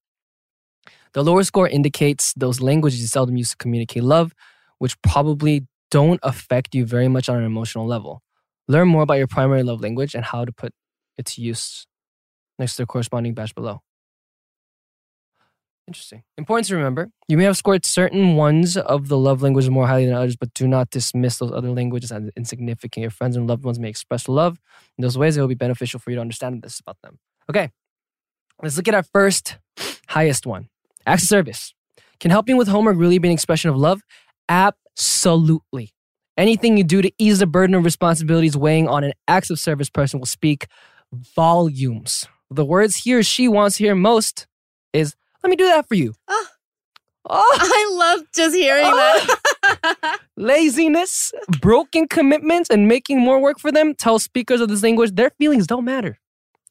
The 1.12 1.22
lower 1.22 1.44
score 1.44 1.68
indicates 1.68 2.34
those 2.34 2.60
languages 2.60 3.00
you 3.00 3.06
seldom 3.06 3.36
use 3.36 3.50
to 3.50 3.56
communicate 3.56 4.02
love, 4.02 4.34
which 4.78 5.00
probably 5.02 5.66
don't 5.90 6.18
affect 6.24 6.74
you 6.74 6.84
very 6.84 7.06
much 7.06 7.28
on 7.28 7.36
an 7.36 7.44
emotional 7.44 7.86
level. 7.86 8.20
Learn 8.66 8.88
more 8.88 9.02
about 9.02 9.18
your 9.18 9.28
primary 9.28 9.62
love 9.62 9.80
language 9.80 10.14
and 10.16 10.24
how 10.24 10.44
to 10.44 10.50
put 10.50 10.72
it 11.16 11.26
to 11.26 11.40
use 11.40 11.86
next 12.58 12.76
to 12.76 12.82
the 12.82 12.86
corresponding 12.86 13.34
batch 13.34 13.54
below. 13.54 13.80
Interesting. 15.86 16.22
Important 16.38 16.66
to 16.68 16.76
remember. 16.76 17.10
You 17.28 17.36
may 17.36 17.44
have 17.44 17.58
scored 17.58 17.84
certain 17.84 18.36
ones 18.36 18.76
of 18.76 19.08
the 19.08 19.18
love 19.18 19.42
languages 19.42 19.68
more 19.68 19.86
highly 19.86 20.06
than 20.06 20.14
others, 20.14 20.34
but 20.34 20.54
do 20.54 20.66
not 20.66 20.88
dismiss 20.90 21.38
those 21.38 21.52
other 21.52 21.70
languages 21.70 22.10
as 22.10 22.30
insignificant. 22.36 23.02
Your 23.02 23.10
friends 23.10 23.36
and 23.36 23.46
loved 23.46 23.64
ones 23.64 23.78
may 23.78 23.90
express 23.90 24.26
love 24.26 24.58
in 24.96 25.02
those 25.02 25.18
ways. 25.18 25.36
It 25.36 25.40
will 25.42 25.48
be 25.48 25.54
beneficial 25.54 26.00
for 26.00 26.10
you 26.10 26.16
to 26.16 26.22
understand 26.22 26.62
this 26.62 26.80
about 26.80 26.96
them. 27.02 27.18
Okay. 27.50 27.70
Let's 28.62 28.76
look 28.76 28.88
at 28.88 28.94
our 28.94 29.02
first 29.02 29.58
highest 30.08 30.46
one. 30.46 30.68
Acts 31.06 31.24
of 31.24 31.28
service. 31.28 31.74
Can 32.18 32.30
helping 32.30 32.56
with 32.56 32.68
homework 32.68 32.96
really 32.96 33.18
be 33.18 33.28
an 33.28 33.34
expression 33.34 33.68
of 33.68 33.76
love? 33.76 34.02
Absolutely. 34.48 35.92
Anything 36.38 36.78
you 36.78 36.84
do 36.84 37.02
to 37.02 37.12
ease 37.18 37.40
the 37.40 37.46
burden 37.46 37.74
of 37.74 37.84
responsibilities 37.84 38.56
weighing 38.56 38.88
on 38.88 39.04
an 39.04 39.12
acts 39.28 39.50
of 39.50 39.58
service 39.58 39.90
person 39.90 40.18
will 40.18 40.26
speak 40.26 40.66
volumes. 41.12 42.26
The 42.50 42.64
words 42.64 42.96
he 42.96 43.14
or 43.14 43.22
she 43.22 43.48
wants 43.48 43.76
to 43.76 43.84
hear 43.84 43.94
most 43.94 44.46
is, 44.92 45.14
let 45.44 45.50
me 45.50 45.56
do 45.56 45.66
that 45.66 45.86
for 45.86 45.94
you. 45.94 46.14
Oh. 46.26 46.46
Oh, 47.26 47.58
I 47.58 47.96
love 47.96 48.26
just 48.34 48.54
hearing 48.54 48.84
oh. 48.86 49.36
that. 49.62 50.18
laziness, 50.36 51.32
broken 51.60 52.06
commitments, 52.08 52.68
and 52.68 52.88
making 52.88 53.20
more 53.20 53.40
work 53.40 53.58
for 53.58 53.70
them 53.72 53.94
tell 53.94 54.18
speakers 54.18 54.60
of 54.60 54.68
this 54.68 54.82
language 54.82 55.14
their 55.14 55.30
feelings 55.30 55.66
don't 55.66 55.84
matter. 55.84 56.18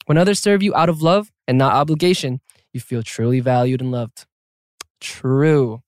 When 0.06 0.18
others 0.18 0.40
serve 0.40 0.62
you 0.62 0.76
out 0.76 0.90
of 0.90 1.02
love 1.02 1.32
and 1.48 1.58
not 1.58 1.74
obligation, 1.74 2.42
you 2.74 2.80
feel 2.82 3.04
truly 3.04 3.40
valued 3.40 3.82
and 3.82 3.92
loved. 3.92 4.26
True. 5.00 5.82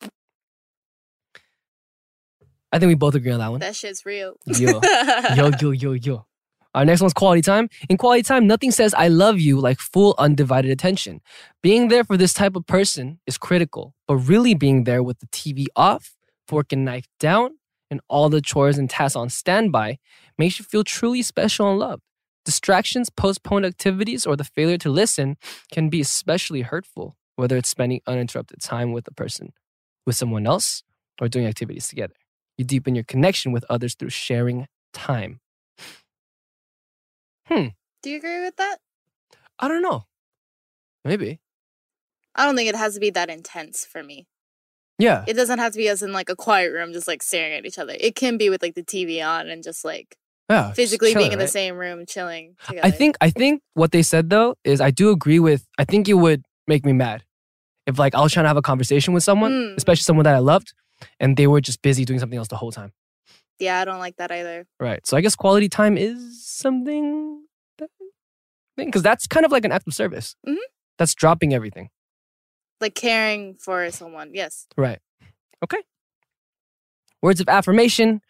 I 2.72 2.80
think 2.80 2.90
we 2.90 2.96
both 2.96 3.16
agree 3.16 3.32
on 3.32 3.40
that 3.40 3.52
one. 3.52 3.60
that 3.62 3.76
shit's 3.76 4.06
real. 4.06 4.36
Yo. 4.46 4.82
Yo, 5.36 5.52
yo, 5.62 5.72
yo, 5.72 5.92
yo. 5.94 6.26
Our 6.76 6.84
next 6.84 7.00
one's 7.00 7.14
quality 7.14 7.42
time. 7.42 7.70
In 7.88 7.96
quality 7.96 8.22
time, 8.22 8.48
nothing 8.48 8.70
says 8.70 8.94
I 8.94 9.08
love 9.08 9.40
you 9.40 9.62
like 9.62 9.80
full 9.80 10.14
undivided 10.18 10.70
attention. 10.70 11.22
Being 11.64 11.88
there 11.88 12.04
for 12.04 12.18
this 12.18 12.34
type 12.34 12.58
of 12.58 12.68
person 12.68 13.20
is 13.26 13.38
critical, 13.38 13.96
but 14.10 14.18
really 14.18 14.54
being 14.56 14.84
there 14.84 15.02
with 15.02 15.20
the 15.20 15.28
TV 15.28 15.68
off, 15.78 16.16
fork 16.50 16.74
and 16.74 16.84
knife 16.84 17.06
down, 17.18 17.52
and 17.90 18.02
all 18.10 18.28
the 18.28 18.42
chores 18.42 18.78
and 18.78 18.90
tasks 18.90 19.16
on 19.16 19.30
standby 19.30 20.00
makes 20.38 20.60
you 20.60 20.66
feel 20.66 20.84
truly 20.84 21.22
special 21.22 21.70
and 21.70 21.80
loved. 21.80 22.02
Distractions, 22.44 23.10
postponed 23.10 23.66
activities, 23.66 24.26
or 24.26 24.36
the 24.36 24.44
failure 24.44 24.78
to 24.80 24.90
listen 24.90 25.38
can 25.72 25.88
be 25.88 26.02
especially 26.02 26.62
hurtful, 26.62 27.16
whether 27.38 27.56
it's 27.56 27.70
spending 27.70 28.02
uninterrupted 28.06 28.62
time 28.62 28.92
with 28.92 29.08
a 29.08 29.14
person, 29.14 29.54
with 30.06 30.18
someone 30.18 30.46
else, 30.46 30.84
or 31.22 31.30
doing 31.30 31.46
activities 31.46 31.88
together. 31.88 32.16
You 32.58 32.66
deepen 32.66 32.96
your 32.96 33.06
connection 33.06 33.54
with 33.54 33.64
others 33.70 33.96
through 33.96 34.10
sharing 34.10 34.68
time. 34.92 35.40
Do 37.50 38.10
you 38.12 38.18
agree 38.18 38.42
with 38.42 38.56
that? 38.58 38.78
I 39.60 39.68
don't 39.68 39.82
know. 39.82 40.06
Maybe. 41.04 41.40
I 42.36 42.46
don't 42.46 42.56
think 42.56 42.70
it 42.70 42.76
has 42.76 42.96
to 42.96 43.00
be 43.00 43.10
that 43.12 43.30
intense 43.30 43.86
for 43.86 44.04
me. 44.04 44.28
Yeah. 44.98 45.24
It 45.28 45.34
doesn't 45.34 45.60
have 45.60 45.72
to 45.74 45.78
be 45.78 45.90
us 45.90 46.02
in 46.02 46.14
like 46.14 46.30
a 46.30 46.36
quiet 46.36 46.72
room 46.72 46.94
just 46.94 47.08
like 47.08 47.22
staring 47.24 47.54
at 47.54 47.66
each 47.66 47.78
other. 47.80 47.96
It 48.00 48.16
can 48.16 48.38
be 48.38 48.50
with 48.50 48.62
like 48.62 48.76
the 48.76 48.84
TV 48.84 49.26
on 49.26 49.50
and 49.50 49.64
just 49.64 49.86
like 49.86 50.18
yeah. 50.50 50.72
physically 50.74 51.10
being 51.14 51.26
chilling, 51.28 51.34
in 51.34 51.40
the 51.40 51.48
same 51.48 51.76
room 51.78 52.06
chilling 52.06 52.56
together. 52.66 52.86
I 52.86 52.92
think 52.92 53.18
I 53.22 53.30
think 53.30 53.62
what 53.74 53.92
they 53.92 54.04
said 54.04 54.30
though 54.30 54.56
is 54.64 54.82
I 54.82 54.92
do 54.92 55.10
agree 55.12 55.40
with 55.40 55.68
I 55.78 55.86
think 55.86 56.08
it 56.08 56.14
would 56.14 56.46
make 56.68 56.86
me 56.86 56.94
mad 56.94 57.24
if 57.86 58.00
like 58.00 58.16
I 58.16 58.22
was 58.22 58.32
trying 58.34 58.46
to 58.46 58.50
have 58.50 58.58
a 58.58 58.62
conversation 58.62 59.14
with 59.14 59.24
someone, 59.24 59.52
Mm. 59.52 59.78
especially 59.78 60.04
someone 60.04 60.24
that 60.24 60.36
I 60.36 60.40
loved, 60.40 60.74
and 61.20 61.38
they 61.38 61.48
were 61.48 61.62
just 61.62 61.82
busy 61.82 62.06
doing 62.06 62.20
something 62.20 62.38
else 62.38 62.48
the 62.48 62.58
whole 62.58 62.72
time. 62.72 62.92
Yeah, 63.60 63.80
I 63.80 63.86
don't 63.86 64.00
like 64.00 64.18
that 64.18 64.32
either. 64.32 64.66
Right. 64.80 65.06
So 65.06 65.16
I 65.16 65.22
guess 65.22 65.36
quality 65.36 65.70
time 65.70 65.98
is 65.98 66.35
something 66.58 67.44
that 67.78 67.90
because 68.76 69.02
that's 69.04 69.28
kind 69.28 69.46
of 69.46 69.52
like 69.52 69.66
an 69.66 69.72
act 69.72 69.88
of 69.88 69.94
service. 69.94 70.36
Mhm. 70.48 70.58
That's 70.98 71.14
dropping 71.14 71.54
everything. 71.54 71.90
Like 72.82 72.96
caring 72.96 73.56
for 73.56 73.90
someone. 73.92 74.32
Yes. 74.34 74.68
Right. 74.78 75.00
Okay. 75.64 75.82
Words 77.22 77.40
of 77.42 77.48
affirmation. 77.50 78.22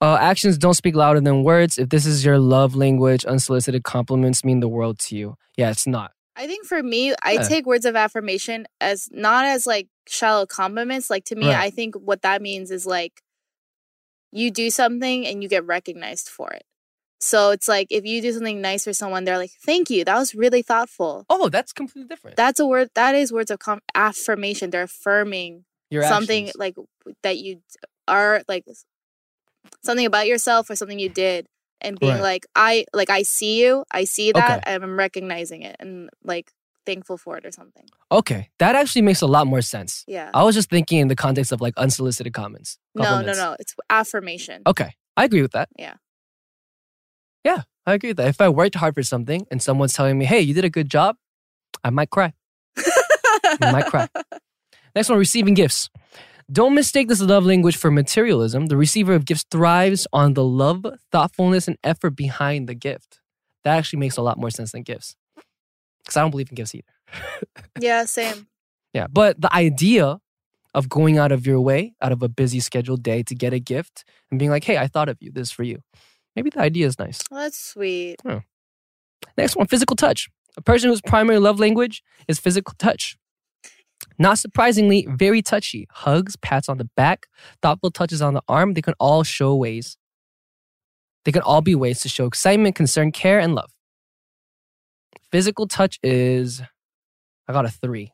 Uh, 0.00 0.18
actions 0.20 0.58
don't 0.58 0.74
speak 0.74 0.94
louder 0.94 1.20
than 1.20 1.42
words. 1.42 1.78
If 1.78 1.88
this 1.88 2.04
is 2.04 2.24
your 2.24 2.38
love 2.38 2.74
language, 2.76 3.24
unsolicited 3.24 3.82
compliments 3.82 4.44
mean 4.44 4.60
the 4.60 4.68
world 4.68 4.98
to 5.00 5.16
you. 5.16 5.36
Yeah, 5.56 5.70
it's 5.70 5.86
not. 5.86 6.12
I 6.36 6.46
think 6.46 6.66
for 6.66 6.82
me, 6.82 7.14
I 7.22 7.32
Yeah. 7.32 7.48
take 7.48 7.64
words 7.64 7.86
of 7.86 7.96
affirmation 7.96 8.66
as 8.78 9.08
not 9.10 9.46
as 9.46 9.66
like 9.66 9.88
shallow 10.06 10.44
compliments. 10.44 11.08
Like 11.08 11.24
to 11.26 11.34
me, 11.34 11.46
Right. 11.46 11.56
I 11.56 11.70
think 11.70 11.94
what 11.94 12.20
that 12.22 12.42
means 12.42 12.70
is 12.70 12.84
like 12.84 13.22
you 14.32 14.50
do 14.50 14.68
something 14.68 15.26
and 15.26 15.42
you 15.42 15.48
get 15.48 15.64
recognized 15.64 16.28
for 16.28 16.50
it. 16.52 16.65
So 17.20 17.50
it's 17.50 17.66
like 17.68 17.86
if 17.90 18.04
you 18.04 18.20
do 18.20 18.32
something 18.32 18.60
nice 18.60 18.84
for 18.84 18.92
someone, 18.92 19.24
they're 19.24 19.38
like, 19.38 19.52
"Thank 19.64 19.88
you, 19.90 20.04
that 20.04 20.16
was 20.18 20.34
really 20.34 20.62
thoughtful." 20.62 21.24
Oh, 21.30 21.48
that's 21.48 21.72
completely 21.72 22.08
different. 22.08 22.36
That's 22.36 22.60
a 22.60 22.66
word. 22.66 22.90
That 22.94 23.14
is 23.14 23.32
words 23.32 23.50
of 23.50 23.58
com- 23.58 23.80
affirmation. 23.94 24.70
They're 24.70 24.82
affirming 24.82 25.64
Your 25.90 26.02
something 26.04 26.48
actions. 26.48 26.58
like 26.58 26.76
that 27.22 27.38
you 27.38 27.62
are 28.06 28.42
like 28.48 28.64
something 29.82 30.06
about 30.06 30.26
yourself 30.26 30.68
or 30.70 30.76
something 30.76 30.98
you 30.98 31.08
did, 31.08 31.46
and 31.80 31.98
being 31.98 32.12
Right. 32.14 32.22
like, 32.22 32.46
"I 32.54 32.84
like 32.92 33.10
I 33.10 33.22
see 33.22 33.62
you. 33.62 33.84
I 33.90 34.04
see 34.04 34.32
that, 34.32 34.58
Okay. 34.66 34.74
I'm 34.74 34.98
recognizing 34.98 35.62
it, 35.62 35.76
and 35.80 36.10
like 36.22 36.52
thankful 36.84 37.16
for 37.18 37.36
it 37.38 37.46
or 37.46 37.50
something." 37.52 37.88
Okay, 38.12 38.50
that 38.58 38.76
actually 38.76 39.02
makes 39.02 39.22
a 39.22 39.26
lot 39.26 39.46
more 39.46 39.62
sense. 39.62 40.04
Yeah. 40.06 40.30
I 40.34 40.44
was 40.44 40.54
just 40.54 40.70
thinking 40.70 40.98
in 40.98 41.08
the 41.08 41.16
context 41.16 41.50
of 41.50 41.60
like 41.60 41.74
unsolicited 41.76 42.32
comments. 42.34 42.78
No, 42.94 43.20
no, 43.22 43.32
no. 43.32 43.56
It's 43.58 43.74
affirmation. 43.90 44.62
Okay, 44.66 44.94
I 45.16 45.24
agree 45.24 45.42
with 45.42 45.52
that. 45.52 45.68
Yeah. 45.78 45.94
Yeah, 47.46 47.62
I 47.86 47.94
agree 47.94 48.10
with 48.10 48.16
that. 48.16 48.26
If 48.26 48.40
I 48.40 48.48
worked 48.48 48.74
hard 48.74 48.96
for 48.96 49.04
something 49.04 49.46
and 49.52 49.62
someone's 49.62 49.92
telling 49.92 50.18
me, 50.18 50.24
hey, 50.24 50.40
you 50.40 50.52
did 50.52 50.64
a 50.64 50.68
good 50.68 50.90
job, 50.90 51.14
I 51.84 51.90
might 51.90 52.10
cry. 52.10 52.32
I 52.76 53.70
might 53.70 53.86
cry. 53.86 54.08
Next 54.96 55.08
one, 55.08 55.16
receiving 55.16 55.54
gifts. 55.54 55.88
Don't 56.50 56.74
mistake 56.74 57.06
this 57.06 57.20
love 57.20 57.46
language 57.46 57.76
for 57.76 57.92
materialism. 57.92 58.66
The 58.66 58.76
receiver 58.76 59.14
of 59.14 59.24
gifts 59.24 59.44
thrives 59.48 60.08
on 60.12 60.34
the 60.34 60.42
love, 60.42 60.84
thoughtfulness, 61.12 61.68
and 61.68 61.78
effort 61.84 62.16
behind 62.16 62.68
the 62.68 62.74
gift. 62.74 63.20
That 63.62 63.76
actually 63.76 64.00
makes 64.00 64.16
a 64.16 64.22
lot 64.22 64.40
more 64.40 64.50
sense 64.50 64.72
than 64.72 64.82
gifts. 64.82 65.14
Because 66.02 66.16
I 66.16 66.22
don't 66.22 66.32
believe 66.32 66.50
in 66.50 66.56
gifts 66.56 66.74
either. 66.74 67.22
yeah, 67.80 68.06
same. 68.06 68.48
Yeah. 68.92 69.06
But 69.08 69.40
the 69.40 69.54
idea 69.54 70.18
of 70.74 70.88
going 70.88 71.16
out 71.16 71.30
of 71.30 71.46
your 71.46 71.60
way, 71.60 71.94
out 72.02 72.10
of 72.10 72.24
a 72.24 72.28
busy 72.28 72.58
scheduled 72.58 73.04
day 73.04 73.22
to 73.22 73.36
get 73.36 73.52
a 73.52 73.60
gift 73.60 74.04
and 74.32 74.38
being 74.40 74.50
like, 74.50 74.64
hey, 74.64 74.78
I 74.78 74.88
thought 74.88 75.08
of 75.08 75.18
you. 75.20 75.30
This 75.30 75.48
is 75.48 75.52
for 75.52 75.62
you. 75.62 75.78
Maybe 76.36 76.50
the 76.50 76.60
idea 76.60 76.86
is 76.86 76.98
nice. 76.98 77.20
Well, 77.30 77.40
that's 77.40 77.58
sweet. 77.58 78.20
Next 79.36 79.56
one, 79.56 79.66
physical 79.66 79.96
touch. 79.96 80.28
A 80.56 80.62
person 80.62 80.90
whose 80.90 81.00
primary 81.00 81.38
love 81.38 81.58
language 81.58 82.02
is 82.28 82.38
physical 82.38 82.74
touch. 82.78 83.16
Not 84.18 84.38
surprisingly, 84.38 85.06
very 85.10 85.42
touchy. 85.42 85.86
Hugs, 85.90 86.36
pats 86.36 86.68
on 86.68 86.78
the 86.78 86.88
back, 86.96 87.26
thoughtful 87.62 87.90
touches 87.90 88.22
on 88.22 88.34
the 88.34 88.42
arm, 88.48 88.74
they 88.74 88.82
can 88.82 88.94
all 89.00 89.22
show 89.22 89.54
ways. 89.54 89.96
They 91.24 91.32
can 91.32 91.42
all 91.42 91.60
be 91.60 91.74
ways 91.74 92.00
to 92.00 92.08
show 92.08 92.26
excitement, 92.26 92.76
concern, 92.76 93.10
care, 93.10 93.40
and 93.40 93.54
love. 93.54 93.72
Physical 95.32 95.66
touch 95.66 95.98
is, 96.02 96.62
I 97.48 97.52
got 97.52 97.64
a 97.64 97.70
three. 97.70 98.12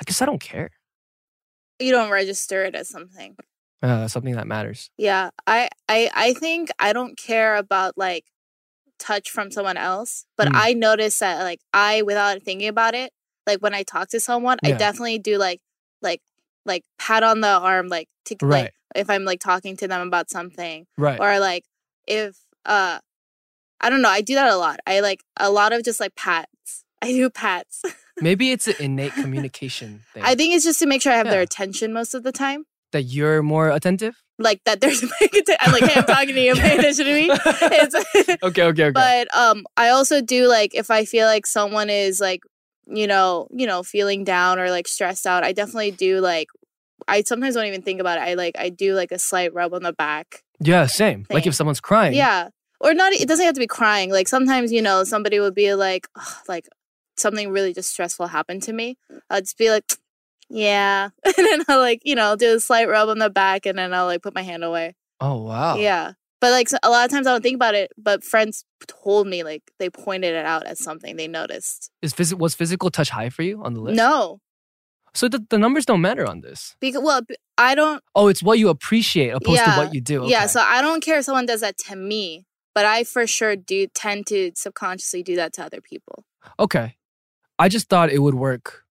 I 0.00 0.04
guess 0.04 0.22
I 0.22 0.26
don't 0.26 0.40
care. 0.40 0.70
You 1.78 1.92
don't 1.92 2.10
register 2.10 2.64
it 2.64 2.74
as 2.74 2.88
something. 2.88 3.36
Uh, 3.82 4.08
something 4.08 4.34
that 4.34 4.46
matters. 4.46 4.90
Yeah, 4.96 5.30
I, 5.46 5.68
I, 5.88 6.10
I 6.14 6.32
think 6.32 6.70
I 6.78 6.92
don't 6.92 7.16
care 7.16 7.56
about 7.56 7.96
like 7.98 8.24
touch 8.98 9.30
from 9.30 9.50
someone 9.50 9.76
else, 9.76 10.24
but 10.36 10.48
Mm. 10.48 10.52
I 10.54 10.72
notice 10.72 11.18
that 11.18 11.42
like 11.42 11.60
I, 11.74 12.02
without 12.02 12.42
thinking 12.42 12.68
about 12.68 12.94
it, 12.94 13.12
like 13.46 13.58
when 13.60 13.74
I 13.74 13.82
talk 13.82 14.08
to 14.08 14.20
someone, 14.20 14.58
I 14.64 14.72
definitely 14.72 15.18
do 15.18 15.36
like, 15.38 15.60
like, 16.02 16.20
like 16.64 16.84
pat 16.98 17.22
on 17.22 17.42
the 17.42 17.48
arm, 17.48 17.88
like 17.88 18.08
to 18.26 18.36
Right. 18.42 18.62
like 18.64 18.72
if 18.94 19.10
I'm 19.10 19.24
like 19.24 19.40
talking 19.40 19.76
to 19.76 19.86
them 19.88 20.06
about 20.06 20.30
something, 20.30 20.86
Right. 20.96 21.20
or 21.20 21.38
like 21.38 21.64
if 22.06 22.36
uh, 22.64 22.98
I 23.80 23.90
don't 23.90 24.00
know, 24.02 24.08
I 24.08 24.22
do 24.22 24.34
that 24.34 24.50
a 24.50 24.56
lot. 24.56 24.80
I 24.86 25.00
like 25.00 25.22
a 25.36 25.50
lot 25.50 25.72
of 25.72 25.84
just 25.84 26.00
like 26.00 26.14
pats. 26.16 26.82
I 27.02 27.12
do 27.12 27.28
pats. 27.30 27.82
Maybe 28.20 28.50
it's 28.52 28.66
an 28.66 28.74
innate 28.80 29.12
communication 29.20 30.00
thing. 30.14 30.24
I 30.24 30.34
think 30.34 30.54
it's 30.54 30.64
just 30.64 30.80
to 30.80 30.86
make 30.86 31.02
sure 31.02 31.12
I 31.12 31.16
have 31.16 31.28
their 31.28 31.42
attention 31.42 31.92
most 31.92 32.14
of 32.14 32.22
the 32.22 32.32
time. 32.32 32.64
That 32.92 33.02
you're 33.02 33.42
more 33.42 33.70
attentive. 33.70 34.16
Like 34.38 34.62
that 34.64 34.78
attention. 34.78 35.10
I'm 35.60 35.72
like, 35.72 35.84
hey, 35.84 36.00
I'm 36.00 36.04
talking 36.04 36.34
to 36.34 36.40
you, 36.40 36.54
pay 36.54 36.76
attention 36.78 37.06
to 37.06 37.12
me. 37.12 37.28
It's, 37.30 37.94
okay, 38.42 38.64
okay, 38.64 38.84
okay. 38.84 38.90
but 38.90 39.34
um, 39.34 39.64
I 39.76 39.88
also 39.90 40.20
do 40.20 40.46
like 40.46 40.74
if 40.74 40.90
I 40.90 41.04
feel 41.04 41.26
like 41.26 41.46
someone 41.46 41.88
is 41.88 42.20
like, 42.20 42.40
you 42.86 43.06
know, 43.06 43.48
you 43.50 43.66
know, 43.66 43.82
feeling 43.82 44.24
down 44.24 44.58
or 44.58 44.70
like 44.70 44.88
stressed 44.88 45.26
out, 45.26 45.44
I 45.44 45.52
definitely 45.52 45.90
do 45.90 46.20
like. 46.20 46.48
I 47.08 47.22
sometimes 47.22 47.54
don't 47.54 47.66
even 47.66 47.82
think 47.82 48.00
about 48.00 48.18
it. 48.18 48.22
I 48.22 48.34
like 48.34 48.56
I 48.58 48.68
do 48.68 48.94
like 48.94 49.12
a 49.12 49.18
slight 49.18 49.54
rub 49.54 49.74
on 49.74 49.82
the 49.82 49.92
back. 49.92 50.42
yeah, 50.60 50.86
same. 50.86 51.26
Like 51.30 51.46
if 51.46 51.54
someone's 51.54 51.80
crying. 51.80 52.14
Yeah, 52.14 52.48
or 52.80 52.94
not. 52.94 53.12
It 53.12 53.28
doesn't 53.28 53.44
have 53.44 53.54
to 53.54 53.60
be 53.60 53.66
crying. 53.66 54.10
Like 54.10 54.28
sometimes 54.28 54.72
you 54.72 54.82
know 54.82 55.04
somebody 55.04 55.38
would 55.38 55.54
be 55.54 55.74
like, 55.74 56.08
"Ugh," 56.16 56.34
like 56.48 56.66
something 57.16 57.50
really 57.50 57.72
just 57.72 57.90
stressful 57.90 58.28
happened 58.28 58.62
to 58.64 58.72
me. 58.72 58.96
I'll 59.30 59.40
just 59.40 59.58
be 59.58 59.70
like, 59.70 59.84
yeah, 60.48 61.10
and 61.24 61.34
then 61.36 61.62
I'll 61.68 61.78
like 61.80 62.02
you 62.04 62.14
know 62.14 62.36
do 62.36 62.54
a 62.54 62.60
slight 62.60 62.88
rub 62.88 63.08
on 63.08 63.18
the 63.18 63.30
back, 63.30 63.66
and 63.66 63.78
then 63.78 63.92
I'll 63.94 64.06
like 64.06 64.22
put 64.22 64.34
my 64.34 64.42
hand 64.42 64.64
away. 64.64 64.94
Oh 65.20 65.42
wow. 65.42 65.76
Yeah. 65.76 66.12
But 66.40 66.50
like 66.50 66.68
so- 66.68 66.76
a 66.82 66.90
lot 66.90 67.04
of 67.06 67.10
times 67.10 67.26
I 67.26 67.32
don't 67.32 67.42
think 67.42 67.54
about 67.56 67.74
it, 67.74 67.90
but 67.96 68.22
friends 68.22 68.64
told 68.86 69.26
me 69.26 69.42
like 69.42 69.62
they 69.78 69.88
pointed 69.88 70.34
it 70.34 70.44
out 70.44 70.66
as 70.66 70.78
something 70.78 71.16
they 71.16 71.26
noticed. 71.28 71.90
Is 72.02 72.12
phys- 72.12 72.34
was 72.34 72.54
physical 72.54 72.90
touch 72.90 73.08
high 73.08 73.30
for 73.30 73.42
you 73.42 73.62
on 73.64 73.72
the 73.72 73.80
list? 73.80 73.96
No, 73.96 74.40
So 75.14 75.28
the, 75.28 75.44
the 75.48 75.56
numbers 75.58 75.86
don't 75.86 76.02
matter 76.02 76.26
on 76.28 76.42
this. 76.42 76.76
because 76.78 77.02
well, 77.02 77.22
I 77.56 77.74
don't. 77.74 78.02
Oh, 78.14 78.28
it's 78.28 78.42
what 78.42 78.58
you 78.58 78.68
appreciate 78.68 79.30
opposed 79.30 79.56
Yeah, 79.60 79.74
to 79.76 79.80
what 79.80 79.94
you 79.94 80.02
do. 80.02 80.24
Yeah, 80.26 80.46
so 80.46 80.60
I 80.60 80.82
don't 80.82 81.02
care 81.02 81.18
if 81.18 81.24
someone 81.24 81.46
does 81.46 81.62
that 81.62 81.78
to 81.88 81.96
me, 81.96 82.44
but 82.74 82.84
I 82.84 83.04
for 83.04 83.26
sure 83.26 83.56
do 83.56 83.86
tend 83.94 84.26
to 84.26 84.52
subconsciously 84.54 85.22
do 85.22 85.36
that 85.36 85.54
to 85.54 85.64
other 85.64 85.80
people. 85.80 86.24
okay. 86.60 86.96
I 87.58 87.70
just 87.70 87.88
thought 87.88 88.10
it 88.10 88.18
would 88.18 88.34
work 88.34 88.84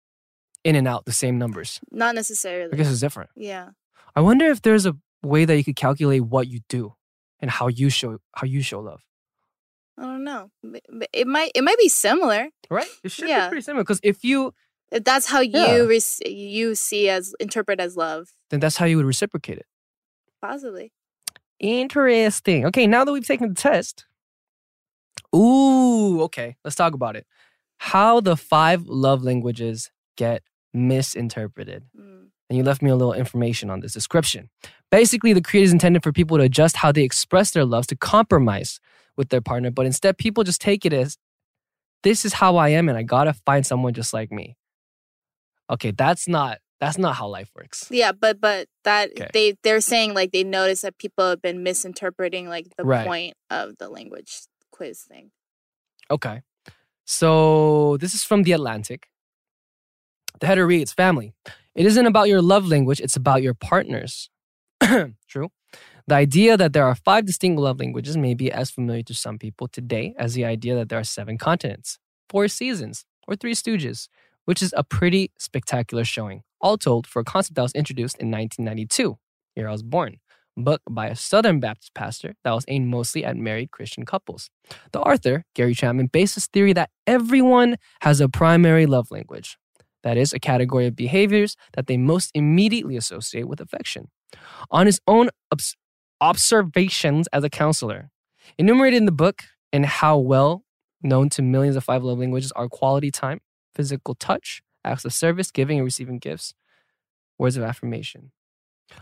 in 0.66 0.76
and 0.76 0.88
out 0.88 1.06
the 1.06 1.14
same 1.14 1.38
numbers. 1.38 1.80
Not 1.92 2.16
necessarily. 2.16 2.74
I 2.74 2.76
guess 2.76 2.92
it's 2.92 3.00
different. 3.00 3.30
yeah. 3.38 3.70
I 4.18 4.22
wonder 4.22 4.46
if 4.48 4.62
there's 4.62 4.86
a 4.86 4.96
way 5.24 5.46
that 5.46 5.56
you 5.58 5.64
could 5.64 5.76
calculate 5.78 6.24
what 6.24 6.48
you 6.48 6.60
do 6.70 6.94
and 7.40 7.50
how 7.52 7.68
you 7.68 7.90
show 7.90 8.18
how 8.34 8.46
you 8.46 8.62
show 8.62 8.80
love. 8.82 9.02
I 9.98 10.04
don't 10.04 10.24
know. 10.26 10.52
It 11.14 11.28
might 11.28 11.52
it 11.56 11.64
might 11.64 11.78
be 11.78 11.88
similar 11.90 12.50
Right? 12.70 12.88
It 13.04 13.12
should 13.12 13.30
Yeah. 13.30 13.46
be 13.48 13.50
pretty 13.52 13.62
similar 13.64 13.84
because 13.84 14.00
if 14.04 14.24
you 14.24 14.54
if 14.92 15.04
that's 15.04 15.28
how 15.28 15.40
Yeah. 15.42 15.76
you 15.76 15.90
rec- 15.90 16.26
you 16.28 16.76
see 16.76 17.10
as 17.10 17.34
interpret 17.40 17.80
as 17.80 17.96
love. 17.98 18.30
then 18.50 18.60
that's 18.60 18.78
how 18.78 18.86
you 18.86 18.98
would 18.98 19.06
reciprocate 19.06 19.58
it. 19.58 19.66
Possibly. 20.42 20.92
Interesting. 21.60 22.66
Okay, 22.66 22.86
now 22.88 23.04
that 23.06 23.12
we've 23.12 23.26
taken 23.26 23.50
the 23.50 23.56
test. 23.56 24.06
Ooh, 25.36 26.22
okay. 26.24 26.56
Let's 26.64 26.76
talk 26.76 26.94
about 26.94 27.16
it. 27.16 27.26
How 27.78 28.20
the 28.20 28.38
five 28.38 28.86
love 28.88 29.24
languages 29.24 29.92
get 30.18 30.44
misinterpreted. 30.76 31.84
Mm. 32.00 32.28
And 32.50 32.58
you 32.58 32.64
left 32.64 32.82
me 32.84 32.92
a 32.92 32.96
little 32.96 33.14
information 33.14 33.70
on 33.72 33.80
this 33.80 33.94
description. 33.94 34.50
Basically, 34.92 35.34
the 35.34 35.42
creed 35.42 35.64
is 35.64 35.72
intended 35.74 36.04
for 36.04 36.12
people 36.12 36.38
to 36.38 36.44
adjust 36.44 36.76
how 36.78 36.92
they 36.92 37.02
express 37.04 37.52
their 37.52 37.66
loves 37.66 37.88
to 37.88 37.96
compromise 37.96 38.80
with 39.18 39.30
their 39.30 39.42
partner, 39.42 39.72
but 39.72 39.86
instead, 39.88 40.18
people 40.18 40.44
just 40.44 40.62
take 40.62 40.86
it 40.86 40.94
as 40.94 41.18
this 42.04 42.24
is 42.26 42.34
how 42.34 42.58
I 42.58 42.70
am, 42.70 42.88
and 42.88 42.98
I 42.98 43.02
gotta 43.04 43.34
find 43.34 43.66
someone 43.66 43.94
just 43.94 44.14
like 44.14 44.32
me. 44.32 44.56
Okay, 45.72 45.92
that's 45.92 46.28
not 46.28 46.60
that's 46.80 46.98
not 46.98 47.16
how 47.16 47.28
life 47.28 47.50
works. 47.56 47.88
Yeah, 47.90 48.12
but 48.12 48.40
but 48.40 48.68
that 48.84 49.10
Okay. 49.12 49.30
they 49.34 49.56
they're 49.64 49.82
saying 49.82 50.14
like 50.14 50.32
they 50.32 50.44
notice 50.44 50.82
that 50.82 50.98
people 51.00 51.28
have 51.30 51.42
been 51.42 51.64
misinterpreting 51.64 52.48
like 52.48 52.68
the 52.78 52.84
Right. 52.84 53.08
point 53.08 53.34
of 53.50 53.78
the 53.80 53.90
language 53.90 54.42
quiz 54.72 55.02
thing. 55.02 55.32
Okay. 56.12 56.42
So 57.06 57.98
this 57.98 58.14
is 58.14 58.24
from 58.24 58.44
The 58.44 58.52
Atlantic. 58.52 59.08
The 60.40 60.48
header 60.48 60.68
reads 60.68 60.94
Family. 60.94 61.34
It 61.76 61.86
isn't 61.86 62.06
about 62.06 62.30
your 62.30 62.42
love 62.42 62.68
language, 62.68 63.00
it's 63.00 63.16
about 63.16 63.44
your 63.44 63.54
partner's. 63.54 64.30
True. 65.28 65.50
The 66.08 66.16
idea 66.16 66.56
that 66.56 66.74
there 66.74 66.86
are 66.86 66.96
five 66.96 67.26
distinct 67.26 67.60
love 67.60 67.80
languages 67.80 68.16
may 68.16 68.34
be 68.34 68.52
as 68.52 68.70
familiar 68.70 69.02
to 69.04 69.14
some 69.14 69.40
people 69.40 69.68
today 69.68 70.14
as 70.18 70.36
the 70.36 70.46
idea 70.46 70.76
that 70.76 70.90
there 70.90 71.00
are 71.00 71.04
seven 71.04 71.38
continents. 71.38 71.98
Four 72.30 72.48
Seasons, 72.48 73.06
or 73.28 73.36
Three 73.36 73.54
Stooges, 73.54 74.08
which 74.46 74.62
is 74.62 74.74
a 74.78 74.84
pretty 74.84 75.32
spectacular 75.40 76.04
showing. 76.04 76.44
All 76.62 76.78
told, 76.78 77.08
for 77.08 77.22
a 77.22 77.26
concept 77.26 77.56
that 77.56 77.64
was 77.64 77.74
introduced 77.74 78.18
in 78.18 78.30
1992, 78.30 79.18
year 79.56 79.68
I 79.68 79.72
was 79.72 79.84
born, 79.84 80.18
book 80.56 80.82
by 80.90 81.08
a 81.08 81.16
Southern 81.16 81.60
Baptist 81.60 81.94
pastor 81.94 82.36
that 82.44 82.52
was 82.52 82.66
aimed 82.68 82.88
mostly 82.88 83.26
at 83.26 83.36
married 83.36 83.72
Christian 83.72 84.06
couples. 84.06 84.50
The 84.92 85.02
author, 85.02 85.44
Gary 85.56 85.74
Chapman, 85.74 86.08
based 86.08 86.36
his 86.36 86.48
theory 86.48 86.74
that 86.74 86.90
everyone 87.08 87.78
has 88.02 88.22
a 88.22 88.30
primary 88.30 88.86
love 88.86 89.12
language. 89.12 89.58
That 90.06 90.18
is, 90.18 90.34
a 90.34 90.40
category 90.40 90.86
of 90.86 90.96
behaviors 90.96 91.58
that 91.74 91.88
they 91.88 91.98
most 91.98 92.30
immediately 92.36 92.96
associate 92.96 93.48
with 93.50 93.60
affection. 93.60 94.10
On 94.70 94.86
his 94.86 95.02
own 95.08 95.32
obs- 95.52 95.76
observations 96.22 97.28
as 97.34 97.44
a 97.44 97.50
counselor, 97.50 98.12
enumerated 98.60 98.98
in 98.98 99.06
the 99.06 99.12
book, 99.12 99.42
and 99.74 99.84
how 99.86 100.18
well 100.20 100.64
known 101.02 101.30
to 101.30 101.42
millions 101.42 101.76
of 101.76 101.84
five 101.84 102.04
love 102.04 102.20
languages 102.20 102.52
are 102.56 102.70
quality 102.70 103.10
time, 103.10 103.42
physical 103.74 104.14
touch, 104.14 104.62
acts 104.84 105.06
of 105.06 105.12
service, 105.12 105.50
giving 105.50 105.80
and 105.80 105.86
receiving 105.86 106.20
gifts, 106.20 106.54
words 107.40 107.58
of 107.58 107.64
affirmation. 107.64 108.32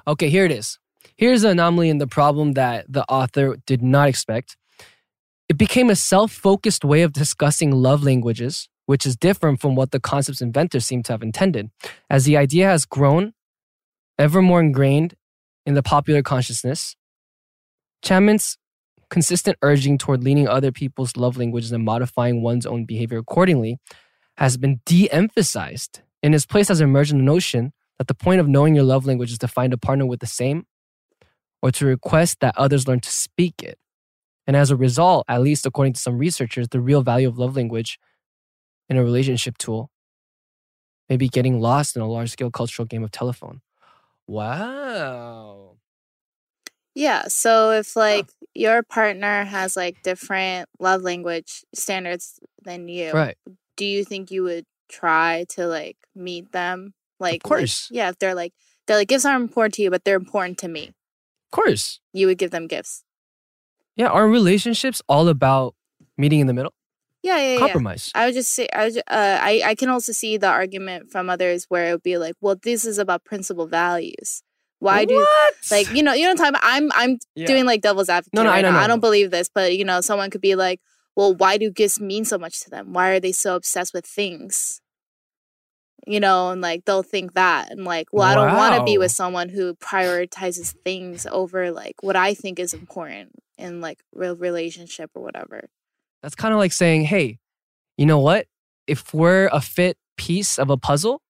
Okay, 0.07 0.29
here 0.29 0.45
it 0.45 0.51
is. 0.51 0.79
Here's 1.17 1.41
the 1.41 1.49
anomaly 1.49 1.89
and 1.89 1.99
the 1.99 2.07
problem 2.07 2.53
that 2.53 2.85
the 2.87 3.03
author 3.11 3.57
did 3.65 3.83
not 3.83 4.07
expect. 4.07 4.55
It 5.49 5.57
became 5.57 5.89
a 5.89 5.97
self 5.97 6.31
focused 6.31 6.85
way 6.85 7.01
of 7.01 7.11
discussing 7.11 7.71
love 7.71 8.03
languages, 8.03 8.69
which 8.85 9.05
is 9.05 9.15
different 9.15 9.61
from 9.61 9.75
what 9.75 9.91
the 9.91 9.99
concept's 9.99 10.41
inventors 10.41 10.85
seem 10.85 11.03
to 11.03 11.13
have 11.13 11.23
intended. 11.23 11.69
As 12.09 12.25
the 12.25 12.37
idea 12.37 12.67
has 12.67 12.85
grown 12.85 13.33
ever 14.17 14.41
more 14.41 14.59
ingrained 14.59 15.15
in 15.65 15.73
the 15.73 15.83
popular 15.83 16.21
consciousness, 16.21 16.95
Chapman's 18.03 18.57
consistent 19.09 19.57
urging 19.61 19.97
toward 19.97 20.23
leaning 20.23 20.47
other 20.47 20.71
people's 20.71 21.15
love 21.15 21.37
languages 21.37 21.71
and 21.71 21.85
modifying 21.85 22.41
one's 22.41 22.65
own 22.65 22.83
behavior 22.85 23.19
accordingly 23.19 23.77
has 24.37 24.57
been 24.57 24.81
de 24.85 25.09
emphasized. 25.11 26.01
In 26.21 26.33
its 26.33 26.45
place 26.45 26.67
has 26.67 26.81
emerged 26.81 27.11
the 27.13 27.17
notion 27.17 27.73
that 27.97 28.07
the 28.07 28.15
point 28.15 28.41
of 28.41 28.47
knowing 28.47 28.75
your 28.75 28.83
love 28.83 29.05
language 29.05 29.31
is 29.31 29.37
to 29.39 29.47
find 29.47 29.71
a 29.71 29.77
partner 29.77 30.05
with 30.05 30.19
the 30.19 30.25
same 30.25 30.65
or 31.61 31.71
to 31.71 31.85
request 31.85 32.39
that 32.41 32.57
others 32.57 32.87
learn 32.87 32.99
to 33.01 33.09
speak 33.09 33.61
it. 33.61 33.77
And 34.45 34.57
as 34.57 34.71
a 34.71 34.75
result, 34.75 35.25
at 35.29 35.41
least 35.41 35.65
according 35.65 35.93
to 35.93 36.01
some 36.01 36.17
researchers, 36.17 36.67
the 36.69 36.81
real 36.81 37.01
value 37.03 37.27
of 37.27 37.37
love 37.37 37.55
language 37.55 37.99
in 38.93 38.99
a 38.99 39.03
relationship 39.03 39.57
tool 39.57 39.89
Maybe 41.09 41.27
getting 41.27 41.59
lost 41.59 41.95
in 41.97 42.01
a 42.01 42.07
large 42.07 42.31
scale 42.31 42.49
cultural 42.49 42.85
game 42.85 43.03
of 43.03 43.11
telephone. 43.11 43.61
Wow. 44.25 45.75
Yeah. 46.95 47.27
So 47.27 47.71
if 47.71 47.95
like 47.95 48.29
your 48.53 48.83
partner 48.83 49.43
has 49.43 49.75
like 49.75 50.01
different 50.03 50.69
love 50.79 51.01
language 51.01 51.65
standards 51.75 52.39
than 52.63 52.87
you, 52.87 53.11
Right. 53.11 53.35
do 53.75 53.85
you 53.85 54.05
think 54.05 54.31
you 54.31 54.43
would 54.43 54.65
try 54.89 55.45
to 55.49 55.67
like 55.67 55.97
meet 56.15 56.51
them? 56.51 56.93
Like, 57.19 57.43
of 57.43 57.49
course. 57.49 57.89
yeah. 57.91 58.09
If 58.09 58.17
they're 58.19 58.35
like 58.35 58.53
they're 58.87 58.97
like 58.97 59.07
gifts 59.09 59.25
aren't 59.25 59.43
important 59.43 59.73
to 59.75 59.81
you, 59.81 59.89
but 59.91 60.03
they're 60.05 60.15
important 60.17 60.57
to 60.59 60.67
me, 60.67 60.87
Of 60.87 61.51
course. 61.51 61.99
you 62.13 62.27
would 62.27 62.37
give 62.37 62.51
them 62.51 62.67
gifts. 62.67 63.03
Yeah. 63.95 64.07
Are 64.07 64.27
relationships 64.27 65.01
all 65.09 65.27
about 65.27 65.75
meeting 66.17 66.39
in 66.39 66.47
the 66.47 66.53
middle? 66.53 66.73
Yeah, 67.23 67.37
yeah, 67.37 67.53
yeah. 67.67 67.73
I 68.15 68.25
would 68.25 68.33
just 68.35 68.49
say, 68.53 68.67
I, 68.73 68.83
would, 68.85 68.97
uh, 68.97 69.01
I, 69.41 69.61
I 69.65 69.75
can 69.75 69.87
also 69.89 70.11
see 70.11 70.35
the 70.35 70.47
argument 70.49 71.09
from 71.09 71.29
others 71.29 71.65
where 71.69 71.87
it 71.89 71.91
would 71.93 72.03
be 72.03 72.17
like, 72.17 72.35
well, 72.41 72.57
this 72.61 72.83
is 72.85 72.97
about 72.97 73.23
principal 73.23 73.65
values. 73.65 74.43
Why 74.79 75.05
do 75.05 75.15
What? 75.15 75.53
like 75.71 75.89
you 75.95 76.03
know 76.03 76.11
you 76.11 76.25
know 76.25 76.33
what 76.33 76.41
I'm 76.41 76.47
about? 76.49 76.61
I'm 76.65 76.91
I'm 76.93 77.17
Yeah. 77.35 77.47
doing 77.47 77.65
like 77.65 77.81
devil's 77.81 78.09
advocate. 78.09 78.33
No, 78.33 78.43
no, 78.43 78.49
I 78.49 78.55
right 78.55 78.61
now. 78.63 78.71
no, 78.71 78.79
I 78.79 78.87
don't 78.87 78.97
no. 78.97 79.01
believe 79.01 79.31
this, 79.31 79.49
but 79.53 79.77
you 79.77 79.85
know, 79.85 80.01
someone 80.01 80.29
could 80.29 80.41
be 80.41 80.55
like, 80.55 80.81
well, 81.15 81.33
why 81.33 81.57
do 81.57 81.71
gifts 81.71 82.01
mean 82.01 82.25
so 82.25 82.37
much 82.37 82.59
to 82.65 82.69
them? 82.69 82.91
Why 82.91 83.11
are 83.11 83.19
they 83.21 83.31
so 83.31 83.55
obsessed 83.55 83.93
with 83.93 84.05
things? 84.05 84.81
You 86.05 86.19
know, 86.19 86.49
and 86.49 86.59
like 86.59 86.83
they'll 86.83 87.01
think 87.01 87.33
that, 87.35 87.71
and 87.71 87.85
like, 87.85 88.07
well, 88.11 88.27
I 88.27 88.35
don't 88.35 88.57
want 88.57 88.75
to 88.75 88.83
be 88.83 88.97
with 88.97 89.11
someone 89.11 89.47
who 89.47 89.73
prioritizes 89.75 90.75
things 90.83 91.25
over 91.31 91.71
like 91.71 91.95
what 92.03 92.17
I 92.17 92.33
think 92.33 92.59
is 92.59 92.73
important 92.73 93.31
in 93.57 93.79
like 93.79 93.99
real 94.11 94.35
relationship 94.35 95.11
or 95.15 95.23
whatever. 95.23 95.69
That's 96.23 96.35
kind 96.35 96.53
of 96.53 96.57
like 96.57 96.71
saying, 96.73 97.03
hey, 97.03 97.37
you 97.97 98.05
know 98.07 98.19
what? 98.19 98.47
If 98.87 99.13
we're 99.13 99.49
a 99.51 99.61
fit 99.61 99.97
piece 100.17 100.57
of 100.57 100.69
a 100.71 100.77
puzzle, 100.77 101.21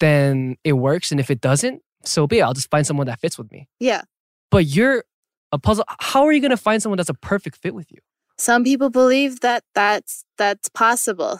then 0.00 0.56
it 0.64 0.72
works. 0.74 1.10
And 1.10 1.20
if 1.20 1.30
it 1.30 1.40
doesn't, 1.40 1.82
so 2.04 2.26
be 2.26 2.38
it. 2.40 2.42
I'll 2.42 2.54
just 2.54 2.70
find 2.70 2.86
someone 2.86 3.06
that 3.06 3.20
fits 3.20 3.38
with 3.38 3.50
me. 3.52 3.68
Yeah, 3.78 4.02
But 4.50 4.66
you're 4.66 5.04
a 5.52 5.58
puzzle. 5.58 5.84
How 6.00 6.24
are 6.26 6.32
you 6.32 6.40
going 6.40 6.50
to 6.50 6.56
find 6.56 6.82
someone 6.82 6.96
that's 6.96 7.08
a 7.08 7.14
perfect 7.14 7.56
fit 7.56 7.74
with 7.74 7.90
you? 7.90 7.98
some 8.38 8.64
people 8.64 8.90
believe 8.90 9.40
that 9.40 9.62
that's 9.74 10.24
that's 10.36 10.68
possible. 10.70 11.38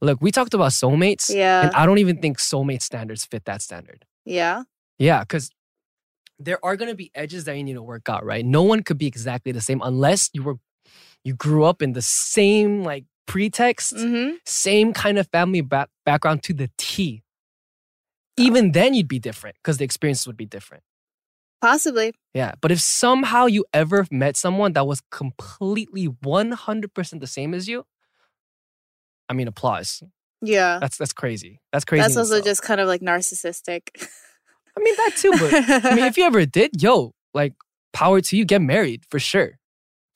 Look, 0.00 0.20
we 0.20 0.30
talked 0.30 0.54
about 0.54 0.70
soulmates. 0.70 1.34
Yeah. 1.34 1.62
And 1.66 1.74
I 1.74 1.84
don't 1.86 1.98
even 1.98 2.20
think 2.20 2.38
soulmate 2.38 2.82
standards 2.82 3.24
fit 3.24 3.44
that 3.46 3.60
standard. 3.62 4.04
Yeah, 4.24 4.62
Yeah, 4.98 5.20
because 5.20 5.50
there 6.38 6.64
are 6.64 6.76
going 6.76 6.90
to 6.90 6.94
be 6.94 7.10
edges 7.14 7.44
that 7.44 7.56
you 7.56 7.64
need 7.64 7.72
to 7.72 7.82
work 7.82 8.08
out, 8.08 8.24
right? 8.24 8.44
No 8.44 8.62
one 8.62 8.84
could 8.84 8.98
be 8.98 9.06
exactly 9.06 9.50
the 9.50 9.60
same 9.62 9.80
unless 9.82 10.30
you 10.32 10.44
were, 10.44 10.56
you 11.24 11.34
grew 11.34 11.64
up 11.64 11.82
in 11.82 11.92
the 11.92 12.02
same 12.02 12.82
like 12.82 13.04
pretext. 13.26 13.94
mm-hmm. 13.94 14.36
same 14.46 14.92
kind 14.92 15.18
of 15.18 15.28
family 15.28 15.60
back- 15.60 15.90
background 16.04 16.42
to 16.44 16.54
the 16.54 16.70
T. 16.78 17.22
Even 18.36 18.72
then, 18.72 18.94
you'd 18.94 19.08
be 19.08 19.18
different 19.18 19.56
because 19.62 19.78
the 19.78 19.84
experiences 19.84 20.26
would 20.26 20.36
be 20.36 20.46
different. 20.46 20.82
possibly. 21.60 22.14
Yeah. 22.34 22.52
But 22.60 22.70
if 22.70 22.80
somehow 22.80 23.46
you 23.46 23.64
ever 23.74 24.06
met 24.12 24.36
someone 24.36 24.72
that 24.74 24.86
was 24.86 25.02
completely 25.10 26.06
100% 26.08 27.20
the 27.20 27.26
same 27.26 27.52
as 27.52 27.68
you, 27.68 27.84
I 29.28 29.32
mean, 29.34 29.48
applause. 29.48 30.02
Yeah, 30.40 30.78
That's 30.80 30.96
that's 30.96 31.12
crazy. 31.12 31.60
That's 31.72 31.84
crazy. 31.84 32.02
that's 32.02 32.16
also 32.16 32.36
itself. 32.36 32.44
just 32.44 32.62
kind 32.62 32.80
of 32.80 32.86
like 32.86 33.00
narcissistic. 33.00 33.88
I 34.76 34.80
mean, 34.80 34.94
that 34.96 35.12
too. 35.16 35.32
But 35.32 35.84
I 35.84 35.94
mean, 35.96 36.04
if 36.04 36.16
you 36.16 36.22
ever 36.24 36.46
did, 36.46 36.80
yo, 36.80 37.12
like, 37.34 37.54
power 37.92 38.20
to 38.20 38.36
you, 38.36 38.44
get 38.44 38.62
married 38.62 39.02
for 39.10 39.18
sure. 39.18 39.57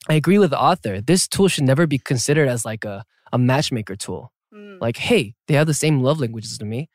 I 0.09 0.13
agree 0.15 0.37
with 0.39 0.49
the 0.51 0.59
author. 0.59 1.01
This 1.01 1.27
tool 1.27 1.47
should 1.47 1.63
never 1.63 1.87
be 1.87 1.97
considered 1.97 2.47
as 2.49 2.65
like 2.65 2.83
a, 2.85 3.03
a 3.31 3.37
matchmaker 3.37 3.95
tool. 3.95 4.31
Mm. 4.53 4.79
like 4.79 4.97
hey 4.97 5.33
they 5.47 5.55
have 5.55 5.65
the 5.65 5.73
same 5.73 6.01
love 6.01 6.19
languages 6.19 6.59
to 6.59 6.65
me 6.65 6.87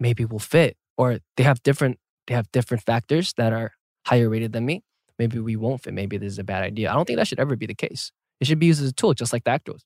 maybe 0.00 0.24
we'll 0.24 0.38
fit 0.38 0.74
or 0.96 1.18
they 1.36 1.42
have 1.44 1.62
different 1.62 1.98
they 2.26 2.32
have 2.32 2.50
different 2.50 2.82
factors 2.82 3.34
that 3.36 3.52
are 3.52 3.72
higher 4.06 4.30
rated 4.30 4.54
than 4.54 4.64
me 4.64 4.82
maybe 5.18 5.38
we 5.38 5.54
won't 5.54 5.82
fit 5.82 5.92
maybe 5.92 6.16
this 6.16 6.32
is 6.32 6.38
a 6.38 6.44
bad 6.44 6.62
idea 6.62 6.90
i 6.90 6.94
don't 6.94 7.04
think 7.04 7.18
that 7.18 7.28
should 7.28 7.38
ever 7.38 7.56
be 7.56 7.66
the 7.66 7.74
case 7.74 8.10
it 8.40 8.46
should 8.46 8.58
be 8.58 8.64
used 8.64 8.82
as 8.82 8.88
a 8.88 8.92
tool 8.94 9.12
just 9.12 9.34
like 9.34 9.44
the 9.44 9.50
actor 9.50 9.72
was 9.74 9.84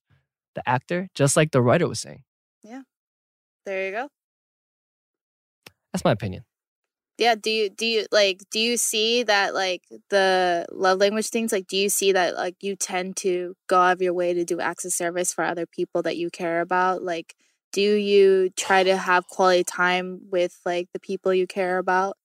the 0.55 0.63
actor 0.69 1.09
just 1.13 1.37
like 1.37 1.51
the 1.51 1.61
writer 1.61 1.89
was 1.89 1.99
saying 1.99 2.23
Yeah. 2.63 2.83
there 3.67 3.87
you 3.87 3.91
go. 3.91 4.09
that's 5.93 6.05
my 6.05 6.13
opinion 6.13 6.45
Yeah. 7.19 7.35
Do 7.35 7.51
you 7.51 7.69
do 7.71 7.85
you 7.87 8.07
like 8.13 8.43
do 8.51 8.61
you 8.61 8.77
see 8.77 9.25
that 9.25 9.53
like 9.55 9.83
the 10.11 10.67
love 10.73 10.99
language 11.01 11.29
things? 11.31 11.53
Like, 11.53 11.67
do 11.67 11.77
you 11.77 11.89
see 11.89 12.13
that 12.13 12.37
like 12.37 12.57
you 12.63 12.77
tend 12.77 13.17
to 13.19 13.55
go 13.69 13.79
out 13.81 13.93
of 13.95 14.03
your 14.03 14.15
way 14.15 14.35
to 14.35 14.45
do 14.45 14.61
acts 14.61 14.85
of 14.85 14.93
service 14.93 15.33
for 15.35 15.45
other 15.45 15.67
people 15.67 16.03
that 16.03 16.17
you 16.17 16.31
care 16.31 16.61
about? 16.61 17.03
Like, 17.03 17.35
do 17.73 17.81
you 17.83 18.51
try 18.57 18.85
to 18.85 18.97
have 18.97 19.27
quality 19.29 19.65
time 19.65 20.21
with 20.31 20.59
like 20.65 20.89
the 20.93 21.01
people 21.01 21.35
you 21.35 21.47
care 21.47 21.79
about? 21.79 22.17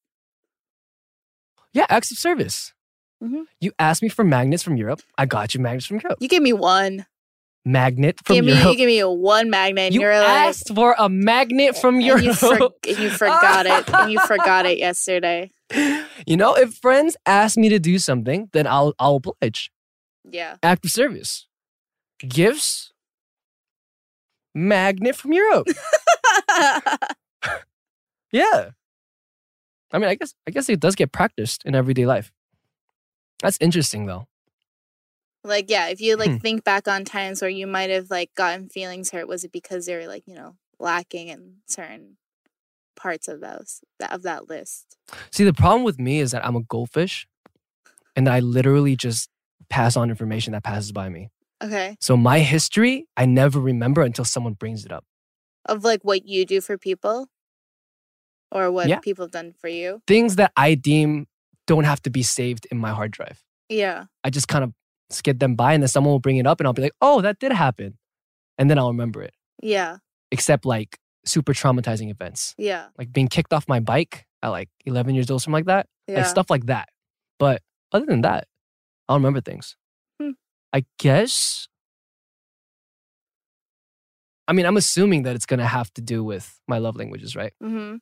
yeah 1.73 1.85
acts 1.89 2.11
of 2.11 2.17
service 2.17 2.73
Mhm. 3.21 3.45
you 3.59 3.71
asked 3.79 4.01
me 4.03 4.09
for 4.09 4.23
magnets 4.23 4.63
from 4.63 4.77
europe 4.77 5.01
i 5.17 5.25
got 5.25 5.53
you 5.55 5.59
magnets 5.61 5.85
from 5.85 5.99
europe 6.03 6.17
You 6.21 6.27
gave 6.27 6.41
me 6.41 6.53
one. 6.53 7.05
Magnet 7.65 8.19
from 8.25 8.35
give 8.35 8.45
me 8.45 8.53
europe 8.59 8.77
give 8.77 8.87
me 8.87 8.99
a 8.99 9.09
one 9.09 9.49
magnet. 9.49 9.93
You 9.93 10.01
you're 10.01 10.17
like, 10.19 10.27
asked 10.49 10.73
for 10.75 10.95
a 10.99 11.07
magnet 11.09 11.77
from 11.77 11.95
and 11.99 12.03
europe 12.03 12.23
you, 12.23 12.33
for, 12.33 12.57
you 12.85 13.09
forgot 13.09 13.65
it. 13.65 13.89
And 13.93 14.11
you 14.11 14.19
forgot 14.27 14.65
it 14.65 14.77
yesterday. 14.87 15.51
you 16.27 16.35
know 16.37 16.55
if 16.55 16.73
friends 16.75 17.15
ask 17.25 17.57
me 17.57 17.69
to 17.69 17.79
do 17.79 17.97
something 17.99 18.49
then 18.53 18.67
i'll 18.67 18.93
i'll 18.99 19.15
oblige 19.15 19.71
Yeah. 20.29 20.57
act 20.63 20.85
of 20.85 20.91
service. 20.91 21.47
Gifts, 22.19 22.91
magnet 24.55 25.15
from 25.15 25.33
Europe. 25.33 25.67
yeah. 28.31 28.69
I 29.91 29.97
mean, 29.99 30.09
I 30.09 30.15
guess 30.15 30.33
I 30.47 30.51
guess 30.51 30.69
it 30.69 30.79
does 30.79 30.95
get 30.95 31.11
practiced 31.11 31.63
in 31.65 31.75
everyday 31.75 32.05
life. 32.05 32.31
That's 33.41 33.57
interesting 33.59 34.05
though. 34.05 34.25
Like 35.43 35.69
yeah 35.69 35.87
if 35.87 35.99
you 36.01 36.15
like 36.15 36.31
Hmm. 36.31 36.37
think 36.37 36.63
back 36.63 36.87
on 36.87 37.03
times 37.05 37.41
where 37.41 37.49
you 37.49 37.67
might 37.67 37.89
have 37.89 38.09
like 38.09 38.33
gotten 38.35 38.69
feelings 38.69 39.11
hurt 39.11 39.27
was 39.27 39.43
it 39.43 39.51
because 39.51 39.85
they 39.85 39.95
were 39.95 40.07
like 40.07 40.23
you 40.25 40.35
know 40.35 40.55
lacking 40.79 41.27
in 41.27 41.57
certain 41.67 42.17
parts 42.95 43.27
of 43.27 43.41
those 43.41 43.81
that 43.99 44.11
of 44.13 44.23
that 44.23 44.49
list 44.49 44.97
See, 45.31 45.43
the 45.43 45.53
problem 45.53 45.83
with 45.83 45.99
me 45.99 46.19
is 46.19 46.31
that 46.31 46.45
I'm 46.45 46.55
a 46.55 46.61
goldfish 46.61 47.27
and 48.15 48.29
I 48.29 48.39
literally 48.39 48.95
just 48.95 49.29
pass 49.69 49.95
on 49.97 50.09
information 50.09 50.53
that 50.53 50.63
passes 50.63 50.91
by 50.91 51.09
me. 51.09 51.29
okay 51.63 51.97
So 51.99 52.15
my 52.15 52.39
history, 52.39 53.07
I 53.17 53.25
never 53.25 53.59
remember 53.59 54.01
until 54.01 54.25
someone 54.25 54.53
brings 54.53 54.85
it 54.85 54.91
up. 54.91 55.03
of 55.65 55.83
like 55.83 56.01
what 56.03 56.25
you 56.25 56.45
do 56.45 56.61
for 56.61 56.77
people 56.77 57.27
or 58.51 58.71
what 58.71 58.87
Yeah. 58.89 58.99
people 58.99 59.25
have 59.25 59.31
done 59.31 59.53
for 59.59 59.67
you 59.67 60.01
Things 60.07 60.35
that 60.37 60.51
I 60.55 60.75
deem 60.75 61.27
don't 61.67 61.85
have 61.85 62.01
to 62.03 62.09
be 62.09 62.23
saved 62.23 62.67
in 62.71 62.77
my 62.77 62.91
hard 62.91 63.11
drive. 63.11 63.43
yeah 63.69 64.05
I 64.23 64.29
just 64.29 64.47
kind 64.47 64.63
of 64.63 64.73
skid 65.13 65.39
them 65.39 65.55
by 65.55 65.73
and 65.73 65.81
then 65.83 65.87
someone 65.87 66.11
will 66.11 66.19
bring 66.19 66.37
it 66.37 66.47
up 66.47 66.59
and 66.59 66.67
I'll 66.67 66.73
be 66.73 66.81
like, 66.81 66.95
oh, 67.01 67.21
that 67.21 67.39
did 67.39 67.51
happen. 67.51 67.97
and 68.57 68.69
then 68.69 68.77
I'll 68.77 68.89
remember 68.89 69.21
it. 69.23 69.33
Yeah. 69.61 69.97
Except 70.31 70.63
like 70.65 70.97
super 71.25 71.53
traumatizing 71.53 72.11
events, 72.11 72.53
Yeah. 72.57 72.87
like 72.97 73.11
being 73.11 73.27
kicked 73.27 73.51
off 73.53 73.67
my 73.67 73.79
bike 73.79 74.25
at 74.43 74.49
like 74.49 74.69
11 74.85 75.15
years 75.15 75.31
old, 75.31 75.41
something 75.41 75.53
like 75.53 75.65
that. 75.65 75.87
Yeah. 76.07 76.17
Like 76.17 76.25
stuff 76.27 76.49
like 76.49 76.65
that. 76.67 76.89
But 77.39 77.61
other 77.91 78.05
than 78.05 78.21
that, 78.21 78.47
I'll 79.09 79.15
remember 79.17 79.41
things. 79.41 79.75
Hmm. 80.21 80.31
I 80.71 80.85
guess. 80.99 81.67
I 84.47 84.53
mean, 84.53 84.65
I'm 84.65 84.77
assuming 84.77 85.23
that 85.23 85.35
it's 85.35 85.45
gonna 85.45 85.65
have 85.67 85.93
to 85.93 86.01
do 86.01 86.23
with 86.23 86.59
my 86.67 86.77
love 86.77 86.95
languages, 86.95 87.35
right? 87.35 87.53
hmm 87.61 87.95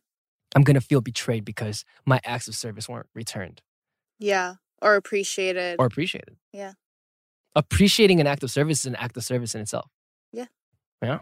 I'm 0.55 0.63
gonna 0.63 0.81
feel 0.81 0.99
betrayed 1.01 1.45
because 1.45 1.85
my 2.05 2.19
acts 2.25 2.47
of 2.49 2.55
service 2.55 2.89
weren't 2.89 3.07
returned 3.15 3.61
Yeah. 4.19 4.55
Or 4.81 4.95
appreciated. 4.95 5.77
or 5.79 5.85
appreciated. 5.85 6.35
Yeah. 6.51 6.73
Appreciating 7.55 8.19
an 8.21 8.27
act 8.27 8.43
of 8.43 8.51
service 8.51 8.79
is 8.81 8.85
an 8.85 8.95
act 8.95 9.17
of 9.17 9.23
service 9.23 9.55
in 9.55 9.61
itself. 9.61 9.89
Yeah. 10.31 10.45
Yeah. 11.01 11.19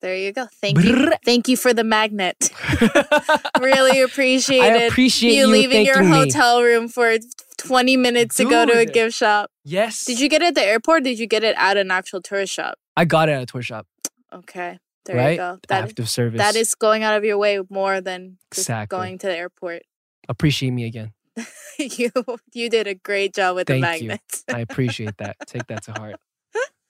There 0.00 0.16
you 0.16 0.32
go. 0.32 0.46
Thank 0.60 0.82
you. 0.84 1.12
Thank 1.24 1.48
you 1.48 1.56
for 1.56 1.72
the 1.72 1.82
magnet. 1.84 2.50
really 3.60 4.02
appreciated 4.02 4.82
I 4.82 4.84
appreciate 4.84 5.32
you 5.34 5.42
you 5.42 5.46
leaving 5.46 5.84
your 5.86 5.94
thanking 5.96 6.12
me. 6.12 6.18
hotel 6.18 6.62
room 6.62 6.88
for 6.88 7.16
20 7.58 7.96
minutes 7.96 8.36
to 8.36 8.44
go 8.44 8.66
to 8.66 8.78
a 8.78 8.84
gift 8.84 9.16
shop. 9.16 9.50
Yes. 9.64 10.04
Did 10.04 10.20
you 10.20 10.28
get 10.28 10.42
it 10.42 10.48
at 10.48 10.54
the 10.56 10.62
airport? 10.62 11.00
Or 11.00 11.04
did 11.04 11.18
you 11.18 11.26
get 11.26 11.42
it 11.42 11.56
at 11.58 11.76
an 11.76 11.90
actual 11.90 12.20
tourist 12.20 12.52
shop? 12.52 12.74
I 12.96 13.04
got 13.06 13.28
it 13.28 13.32
at 13.32 13.42
a 13.42 13.46
tour 13.46 13.62
shop, 13.62 13.86
Okay. 14.32 14.78
There 15.06 15.16
right? 15.16 15.30
you 15.32 15.36
go. 15.38 15.58
That, 15.68 15.84
act 15.84 15.98
of 15.98 16.08
service. 16.08 16.38
that 16.38 16.54
is 16.56 16.74
going 16.74 17.02
out 17.02 17.16
of 17.16 17.24
your 17.24 17.36
way 17.38 17.60
more 17.70 18.00
than 18.00 18.38
Exactly. 18.52 18.96
going 18.96 19.18
to 19.18 19.26
the 19.26 19.36
airport. 19.36 19.82
appreciate 20.28 20.70
me 20.70 20.84
again. 20.86 21.12
you 21.78 22.10
you 22.52 22.70
did 22.70 22.86
a 22.86 22.94
great 22.94 23.34
job 23.34 23.56
with 23.56 23.66
the 23.66 23.80
Thank 23.80 24.02
you. 24.02 24.08
magnets. 24.08 24.44
I 24.52 24.60
appreciate 24.60 25.16
that. 25.18 25.36
Take 25.46 25.66
that 25.68 25.82
to 25.84 25.92
heart. 25.92 26.16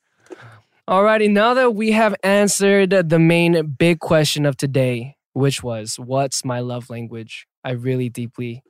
Alrighty, 0.89 1.31
now 1.31 1.55
that 1.55 1.75
we 1.75 1.93
have 1.93 2.15
answered 2.23 2.91
the 2.91 3.19
main 3.19 3.67
big 3.79 4.01
question 4.01 4.45
of 4.45 4.57
today, 4.57 5.17
which 5.33 5.63
was 5.63 5.99
what's 5.99 6.45
my 6.45 6.61
love 6.61 6.91
language? 6.91 7.47
I 7.65 7.71
really 7.71 8.11
deeply, 8.11 8.63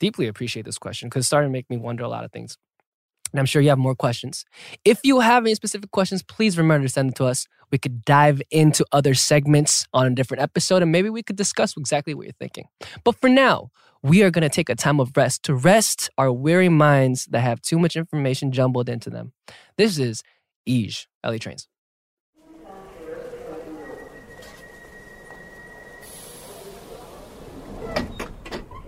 deeply 0.00 0.26
appreciate 0.26 0.64
this 0.64 0.78
question 0.78 1.08
because 1.08 1.24
it 1.24 1.28
started 1.28 1.46
to 1.46 1.52
make 1.52 1.70
me 1.70 1.76
wonder 1.76 2.02
a 2.02 2.08
lot 2.08 2.24
of 2.24 2.32
things. 2.32 2.56
And 3.32 3.38
I'm 3.38 3.46
sure 3.46 3.62
you 3.62 3.68
have 3.68 3.78
more 3.78 3.94
questions. 3.94 4.44
If 4.84 5.00
you 5.04 5.20
have 5.20 5.44
any 5.44 5.54
specific 5.54 5.90
questions, 5.90 6.22
please 6.22 6.58
remember 6.58 6.86
to 6.86 6.92
send 6.92 7.10
them 7.10 7.14
to 7.14 7.26
us. 7.26 7.46
We 7.70 7.78
could 7.78 8.04
dive 8.04 8.42
into 8.50 8.84
other 8.92 9.14
segments 9.14 9.86
on 9.92 10.06
a 10.06 10.10
different 10.10 10.42
episode 10.42 10.82
and 10.82 10.90
maybe 10.90 11.10
we 11.10 11.22
could 11.22 11.36
discuss 11.36 11.76
exactly 11.76 12.14
what 12.14 12.24
you're 12.26 12.32
thinking. 12.32 12.66
But 13.04 13.20
for 13.20 13.28
now, 13.28 13.70
we 14.02 14.22
are 14.22 14.30
going 14.30 14.42
to 14.42 14.48
take 14.48 14.68
a 14.68 14.74
time 14.74 14.98
of 14.98 15.16
rest 15.16 15.42
to 15.44 15.54
rest 15.54 16.10
our 16.16 16.32
weary 16.32 16.68
minds 16.68 17.26
that 17.26 17.40
have 17.40 17.60
too 17.60 17.78
much 17.78 17.96
information 17.96 18.50
jumbled 18.50 18.88
into 18.88 19.10
them. 19.10 19.32
This 19.76 19.98
is 19.98 20.22
Ege, 20.66 21.06
Ellie 21.22 21.38
Trains. 21.38 21.68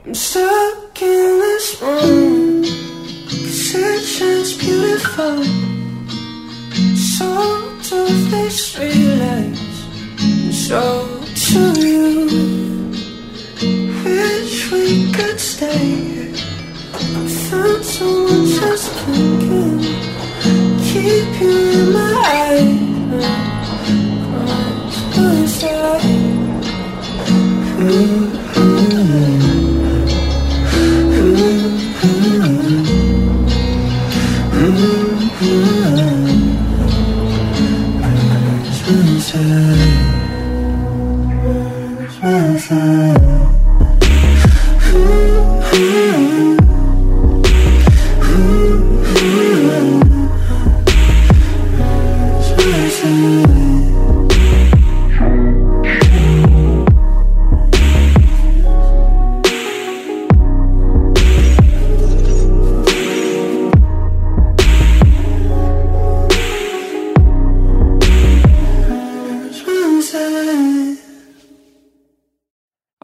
I'm 0.04 0.14
stuck 0.14 1.00
in 1.00 1.38
this 1.38 1.80
room 1.80 2.91
It 3.74 4.02
beautiful 4.52 5.42
So 6.94 7.26
do 7.88 8.06
this 8.30 8.78
realize 8.78 9.58
so 10.52 11.24
do 11.34 11.62
you 11.80 12.28
Wish 14.04 14.70
we 14.72 15.10
could 15.12 15.40
stay. 15.40 16.32
I 16.92 17.28
found 17.48 17.84
someone 17.84 18.46
just 18.46 19.06
blinking 19.06 19.80
Keep 20.88 21.40
you 21.40 21.56
in 21.70 21.92
my 21.94 22.12
eyes. 22.28 22.76
Close 25.14 25.62
my 25.62 25.72
eyes 27.78 28.21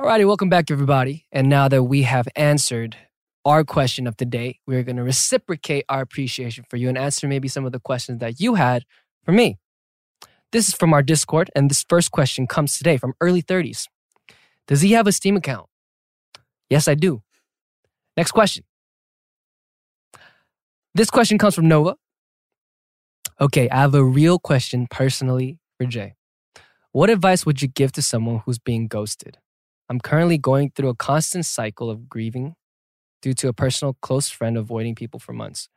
Alrighty, 0.09 0.27
welcome 0.27 0.49
back, 0.49 0.71
everybody. 0.71 1.27
And 1.33 1.51
now 1.51 1.69
that 1.69 1.83
we 1.83 2.05
have 2.05 2.27
answered 2.35 2.97
our 3.45 3.63
question 3.63 4.07
of 4.07 4.17
the 4.17 4.25
day, 4.25 4.59
we're 4.67 4.83
going 4.83 4.97
to 4.97 5.03
reciprocate 5.03 5.85
our 5.91 6.01
appreciation 6.01 6.65
for 6.71 6.79
you 6.79 6.89
and 6.89 6.97
answer 6.97 7.29
maybe 7.29 7.47
some 7.47 7.67
of 7.67 7.73
the 7.73 7.79
questions 7.79 8.21
that 8.21 8.41
you 8.41 8.55
had 8.55 8.85
for 9.23 9.33
me. 9.33 9.59
This 10.51 10.67
is 10.67 10.75
from 10.75 10.95
our 10.95 11.03
Discord, 11.03 11.51
and 11.55 11.71
this 11.71 11.85
first 11.87 12.11
question 12.11 12.47
comes 12.47 12.79
today 12.79 12.97
from 12.97 13.13
early 13.21 13.43
30s. 13.43 13.87
Does 14.67 14.81
he 14.81 14.93
have 14.93 15.07
a 15.07 15.13
Steam 15.13 15.37
account? 15.37 15.67
Yes, 16.71 16.89
I 16.89 16.95
do. 16.95 17.23
Next 18.17 18.33
question. 18.33 18.65
This 20.95 21.11
question 21.11 21.37
comes 21.37 21.55
from 21.55 21.69
Nova. 21.69 21.97
Okay, 23.43 23.69
I 23.69 23.77
have 23.77 23.95
a 23.95 24.03
real 24.03 24.39
question 24.39 24.87
personally 24.91 25.59
for 25.77 25.85
Jae. 25.85 26.15
What 26.93 27.11
advice 27.11 27.45
would 27.45 27.61
you 27.61 27.69
give 27.69 27.93
to 27.93 28.01
someone 28.01 28.41
who's 28.47 28.59
being 28.59 28.89
ghosted? 28.89 29.37
I'm 29.89 30.01
currently 30.01 30.39
going 30.39 30.71
through 30.71 30.91
a 30.91 30.95
constant 30.95 31.47
cycle 31.47 31.91
of 31.91 32.09
grieving 32.09 32.55
due 33.23 33.35
to 33.35 33.49
a 33.49 33.53
personal 33.53 33.97
close 34.03 34.29
friend 34.29 34.57
avoiding 34.57 34.95
people 34.95 35.19
for 35.21 35.33
months. 35.33 35.69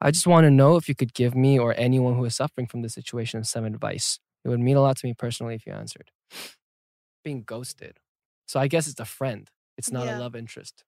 I 0.00 0.10
just 0.10 0.26
want 0.26 0.44
to 0.44 0.50
know 0.50 0.76
if 0.76 0.88
you 0.88 0.94
could 0.94 1.14
give 1.14 1.34
me 1.34 1.58
or 1.58 1.74
anyone 1.78 2.16
who 2.16 2.24
is 2.24 2.34
suffering 2.34 2.66
from 2.66 2.82
this 2.82 2.94
situation 2.94 3.44
some 3.44 3.64
advice. 3.64 4.18
It 4.44 4.48
would 4.48 4.60
mean 4.60 4.76
a 4.76 4.80
lot 4.82 4.96
to 4.98 5.06
me 5.06 5.14
personally 5.14 5.54
if 5.54 5.66
you 5.66 5.72
answered. 5.72 6.10
Being 7.24 7.42
ghosted. 7.44 7.98
So 8.46 8.58
I 8.58 8.66
guess 8.66 8.88
it's 8.88 9.00
a 9.00 9.04
friend, 9.04 9.48
it's 9.78 9.92
not 9.92 10.06
Yeah. 10.06 10.18
a 10.18 10.20
love 10.20 10.34
interest. 10.34 10.84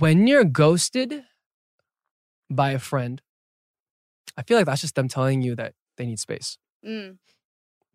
When 0.00 0.26
you're 0.26 0.44
ghosted 0.44 1.24
by 2.50 2.72
a 2.72 2.78
friend, 2.78 3.22
I 4.36 4.42
feel 4.42 4.56
like 4.56 4.66
that's 4.66 4.80
just 4.80 4.94
them 4.96 5.08
telling 5.08 5.42
you 5.42 5.54
that 5.56 5.74
they 5.96 6.06
need 6.06 6.18
space. 6.18 6.58
Mm, 6.84 7.18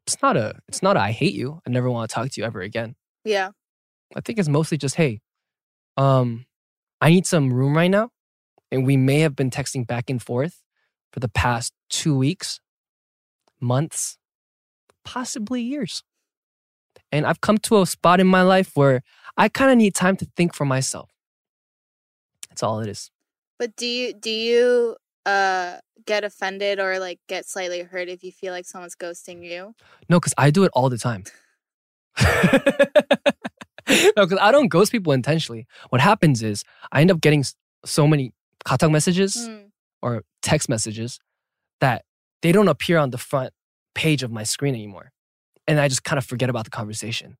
It's 0.07 0.21
not 0.21 0.37
a 0.37 0.59
it's 0.67 0.81
not 0.81 0.95
a, 0.97 1.01
I 1.01 1.11
hate 1.11 1.33
you. 1.33 1.59
I 1.67 1.69
never 1.69 1.89
want 1.91 2.09
to 2.09 2.13
talk 2.15 2.29
to 2.31 2.41
you 2.41 2.45
ever 2.45 2.61
again. 2.61 2.95
yeah. 3.25 3.51
I 4.15 4.21
think 4.21 4.39
it's 4.39 4.49
mostly 4.49 4.77
just, 4.77 4.95
hey, 4.95 5.21
um, 5.97 6.45
I 7.01 7.09
need 7.09 7.25
some 7.25 7.53
room 7.53 7.75
right 7.75 7.91
now. 7.91 8.09
And 8.71 8.85
we 8.85 8.97
may 8.97 9.19
have 9.21 9.35
been 9.35 9.49
texting 9.49 9.85
back 9.85 10.09
and 10.09 10.21
forth 10.21 10.61
for 11.11 11.19
the 11.19 11.29
past 11.29 11.73
two 11.89 12.15
weeks, 12.15 12.59
months, 13.59 14.17
possibly 15.03 15.61
years. 15.61 16.03
And 17.11 17.25
I've 17.25 17.41
come 17.41 17.57
to 17.59 17.81
a 17.81 17.85
spot 17.85 18.19
in 18.19 18.27
my 18.27 18.43
life 18.43 18.71
where 18.75 19.01
I 19.37 19.49
kind 19.49 19.71
of 19.71 19.77
need 19.77 19.95
time 19.95 20.15
to 20.17 20.27
think 20.35 20.53
for 20.53 20.65
myself. 20.65 21.09
That's 22.49 22.61
all 22.61 22.79
it 22.81 22.89
is. 22.89 23.09
But 23.57 23.75
do 23.75 23.87
you 23.87 24.13
do 24.13 24.29
you 24.29 24.95
uh 25.25 25.77
get 26.05 26.23
offended 26.23 26.79
or 26.79 26.99
like 26.99 27.19
get 27.27 27.45
slightly 27.45 27.81
hurt 27.81 28.07
if 28.07 28.23
you 28.23 28.31
feel 28.31 28.53
like 28.53 28.65
someone's 28.65 28.95
ghosting 28.95 29.43
you? 29.43 29.73
No, 30.07 30.19
because 30.19 30.33
I 30.37 30.51
do 30.51 30.63
it 30.63 30.71
all 30.73 30.89
the 30.89 30.97
time. 30.97 31.23
no, 34.15 34.25
because 34.25 34.39
I 34.41 34.51
don't 34.51 34.67
ghost 34.67 34.91
people 34.91 35.13
intentionally. 35.13 35.67
What 35.89 36.01
happens 36.01 36.43
is 36.43 36.63
I 36.91 37.01
end 37.01 37.11
up 37.11 37.21
getting 37.21 37.43
so 37.85 38.07
many 38.07 38.33
KaTalk 38.65 38.91
messages 38.91 39.35
Mm, 39.37 39.71
or 40.01 40.23
text 40.41 40.69
messages 40.69 41.19
that 41.81 42.05
they 42.41 42.51
don't 42.51 42.67
appear 42.67 42.97
on 42.97 43.09
the 43.09 43.17
front 43.17 43.51
page 43.95 44.23
of 44.23 44.31
my 44.31 44.43
screen 44.43 44.73
anymore. 44.75 45.11
And 45.67 45.79
I 45.79 45.87
just 45.87 46.03
kind 46.03 46.17
of 46.17 46.25
forget 46.25 46.49
about 46.49 46.63
the 46.65 46.71
conversation. 46.71 47.37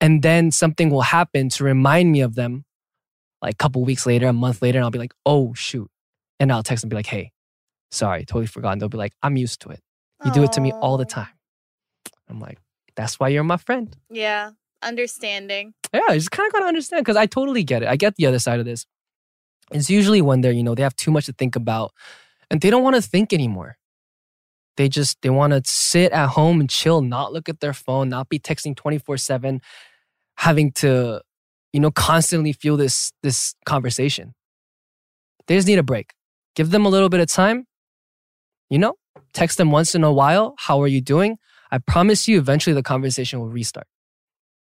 And 0.00 0.22
then 0.22 0.50
something 0.50 0.90
will 0.90 1.02
happen 1.02 1.48
to 1.50 1.64
remind 1.64 2.12
me 2.12 2.20
of 2.20 2.34
them 2.34 2.64
like 3.40 3.54
a 3.54 3.56
couple 3.56 3.84
weeks 3.84 4.06
later, 4.06 4.26
a 4.28 4.32
month 4.32 4.62
later, 4.62 4.78
and 4.78 4.84
I'll 4.84 4.90
be 4.90 4.98
like, 4.98 5.14
oh, 5.26 5.52
shoot. 5.54 5.90
And 6.38 6.52
I'll 6.52 6.62
text 6.62 6.84
and 6.84 6.90
be 6.90 6.96
like, 6.96 7.06
hey, 7.06 7.32
sorry, 7.90 8.24
totally 8.24 8.46
forgot. 8.46 8.72
And 8.72 8.80
they'll 8.80 8.88
be 8.88 8.98
like, 8.98 9.14
I'm 9.22 9.36
used 9.36 9.60
to 9.62 9.70
it. 9.70 9.80
You 10.24 10.30
do 10.32 10.44
it 10.44 10.52
to 10.52 10.60
me 10.60 10.72
all 10.72 10.96
the 10.96 11.04
time. 11.04 11.28
I'm 12.28 12.38
like, 12.38 12.58
that's 12.94 13.18
why 13.18 13.28
you're 13.28 13.42
my 13.42 13.56
friend. 13.56 13.96
Yeah. 14.10 14.50
Understanding. 14.82 15.74
Yeah, 15.92 16.00
you 16.08 16.14
just 16.18 16.30
kind 16.30 16.46
of 16.46 16.52
gotta 16.52 16.66
understand 16.66 17.04
because 17.04 17.16
I 17.16 17.26
totally 17.26 17.64
get 17.64 17.82
it. 17.82 17.88
I 17.88 17.96
get 17.96 18.16
the 18.16 18.26
other 18.26 18.38
side 18.38 18.58
of 18.60 18.66
this. 18.66 18.86
It's 19.70 19.88
usually 19.88 20.20
when 20.20 20.40
they're, 20.40 20.52
you 20.52 20.62
know, 20.62 20.74
they 20.74 20.82
have 20.82 20.96
too 20.96 21.10
much 21.10 21.26
to 21.26 21.32
think 21.32 21.56
about 21.56 21.92
and 22.50 22.60
they 22.60 22.70
don't 22.70 22.82
want 22.82 22.96
to 22.96 23.02
think 23.02 23.32
anymore. 23.32 23.78
They 24.76 24.88
just 24.88 25.20
they 25.22 25.30
want 25.30 25.52
to 25.52 25.62
sit 25.64 26.12
at 26.12 26.30
home 26.30 26.60
and 26.60 26.68
chill, 26.68 27.02
not 27.02 27.32
look 27.32 27.48
at 27.48 27.60
their 27.60 27.72
phone, 27.72 28.08
not 28.08 28.28
be 28.28 28.38
texting 28.38 28.74
24/7, 28.74 29.60
having 30.36 30.72
to, 30.72 31.20
you 31.72 31.80
know, 31.80 31.90
constantly 31.90 32.52
feel 32.52 32.76
this 32.76 33.12
this 33.22 33.54
conversation. 33.66 34.34
They 35.46 35.56
just 35.56 35.68
need 35.68 35.78
a 35.78 35.82
break. 35.82 36.14
Give 36.54 36.70
them 36.70 36.86
a 36.86 36.88
little 36.88 37.08
bit 37.08 37.20
of 37.20 37.28
time. 37.28 37.66
You 38.70 38.78
know, 38.78 38.94
text 39.34 39.58
them 39.58 39.70
once 39.70 39.94
in 39.94 40.04
a 40.04 40.12
while. 40.12 40.54
How 40.58 40.80
are 40.80 40.88
you 40.88 41.02
doing? 41.02 41.38
I 41.70 41.78
promise 41.78 42.28
you, 42.28 42.38
eventually 42.38 42.74
the 42.74 42.82
conversation 42.82 43.40
will 43.40 43.48
restart. 43.48 43.86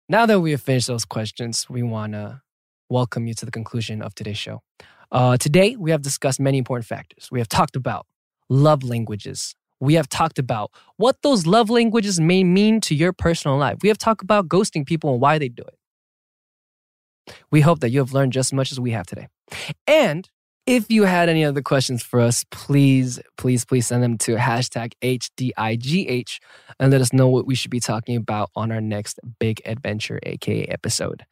Now 0.09 0.25
that 0.27 0.38
we 0.38 0.53
have 0.53 0.62
finished 0.62 0.87
those 0.87 1.05
questions, 1.05 1.69
we 1.69 1.83
want 1.83 2.12
to 2.12 2.40
welcome 2.88 3.27
you 3.27 3.35
to 3.35 3.45
the 3.45 3.51
conclusion 3.51 4.03
of 4.03 4.14
today's 4.14 4.38
show. 4.38 4.62
Uh, 5.11 5.37
today, 5.37 5.75
we 5.75 5.90
have 5.90 6.03
discussed 6.03 6.38
many 6.38 6.59
important 6.59 6.87
factors. 6.87 7.29
We 7.33 7.40
have 7.40 7.49
talked 7.49 7.75
about 7.75 8.07
love 8.49 8.85
languages. 8.85 9.57
We 9.81 9.95
have 9.95 10.09
talked 10.09 10.38
about 10.38 10.71
what 10.97 11.23
those 11.23 11.45
love 11.45 11.71
languages 11.71 12.21
may 12.21 12.45
mean 12.45 12.81
to 12.83 12.95
your 12.95 13.12
personal 13.12 13.57
life. 13.57 13.79
We 13.83 13.88
have 13.88 13.99
talked 13.99 14.23
about 14.23 14.47
ghosting 14.47 14.87
people 14.87 15.11
and 15.11 15.21
why 15.21 15.38
they 15.38 15.49
do 15.49 15.64
it. 15.64 17.35
We 17.51 17.62
hope 17.62 17.81
that 17.81 17.90
you 17.90 17.99
have 17.99 18.12
learned 18.12 18.33
just 18.33 18.51
as 18.51 18.53
much 18.53 18.71
as 18.71 18.79
we 18.79 18.92
have 18.92 19.07
today. 19.07 19.27
And 19.88 20.31
if 20.66 20.90
you 20.90 21.05
had 21.05 21.29
any 21.29 21.44
other 21.44 21.62
questions 21.62 22.02
for 22.02 22.20
us, 22.20 22.44
please, 22.50 23.20
please, 23.37 23.64
please 23.64 23.87
send 23.87 24.02
them 24.02 24.18
to 24.18 24.35
hashtag 24.35 24.92
HDIGH 25.00 26.40
and 26.81 26.90
let 26.90 27.00
us 27.00 27.12
know 27.12 27.29
what 27.29 27.46
we 27.46 27.55
should 27.55 27.70
be 27.70 27.79
talking 27.79 28.16
about 28.16 28.50
on 28.57 28.72
our 28.72 28.81
next 28.81 29.20
big 29.38 29.62
adventure, 29.64 30.18
aka 30.24 30.64
episode. 30.64 31.24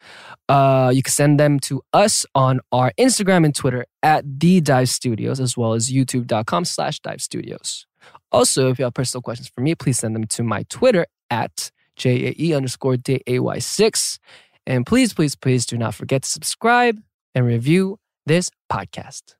Uh, 0.48 0.92
you 0.94 1.02
can 1.02 1.10
send 1.10 1.40
them 1.40 1.58
to 1.60 1.82
us 1.92 2.24
on 2.36 2.60
our 2.70 2.92
Instagram 2.98 3.44
and 3.44 3.54
Twitter 3.54 3.86
at 4.04 4.24
the 4.38 4.60
Dive 4.60 4.88
Studios, 4.88 5.40
as 5.40 5.56
well 5.56 5.72
as 5.72 5.90
youtube.com 5.90 6.64
slash 6.64 7.00
dive 7.00 7.20
studios. 7.20 7.86
Also, 8.30 8.70
if 8.70 8.78
you 8.78 8.84
have 8.84 8.94
personal 8.94 9.22
questions 9.22 9.50
for 9.52 9.62
me, 9.62 9.74
please 9.74 9.98
send 9.98 10.14
them 10.14 10.24
to 10.28 10.44
my 10.44 10.64
Twitter 10.68 11.06
at 11.30 11.72
JAE 11.96 12.54
underscore 12.54 12.96
DAY6. 12.96 14.18
And 14.66 14.86
please, 14.86 15.12
please, 15.12 15.34
please 15.34 15.66
do 15.66 15.76
not 15.76 15.94
forget 15.94 16.22
to 16.22 16.28
subscribe 16.28 17.00
and 17.34 17.44
review 17.44 17.98
this 18.26 18.50
podcast. 18.70 19.34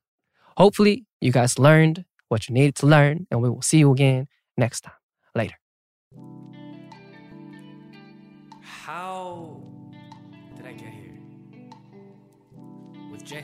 Hopefully, 0.57 1.05
you 1.21 1.31
guys 1.31 1.59
learned 1.59 2.05
what 2.29 2.47
you 2.47 2.53
needed 2.53 2.75
to 2.75 2.85
learn, 2.85 3.27
and 3.31 3.41
we 3.41 3.49
will 3.49 3.61
see 3.61 3.77
you 3.77 3.91
again 3.91 4.27
next 4.57 4.81
time. 4.81 4.93
Later. 5.33 5.55
How 8.61 9.61
did 10.55 10.65
I 10.65 10.73
get 10.73 10.89
here? 10.89 11.19
With 13.11 13.25
Jae? 13.25 13.43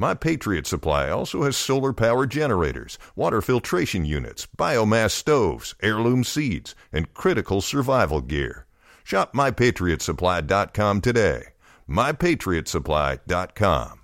My 0.00 0.14
Patriot 0.14 0.66
Supply 0.66 1.10
also 1.10 1.42
has 1.42 1.58
solar 1.58 1.92
power 1.92 2.24
generators, 2.24 2.98
water 3.14 3.42
filtration 3.42 4.06
units, 4.06 4.48
biomass 4.56 5.10
stoves, 5.10 5.74
heirloom 5.82 6.24
seeds, 6.24 6.74
and 6.90 7.12
critical 7.12 7.60
survival 7.60 8.22
gear. 8.22 8.64
Shop 9.04 9.34
MyPatriotSupply.com 9.34 11.02
today. 11.02 11.48
MyPatriotSupply.com. 11.86 14.00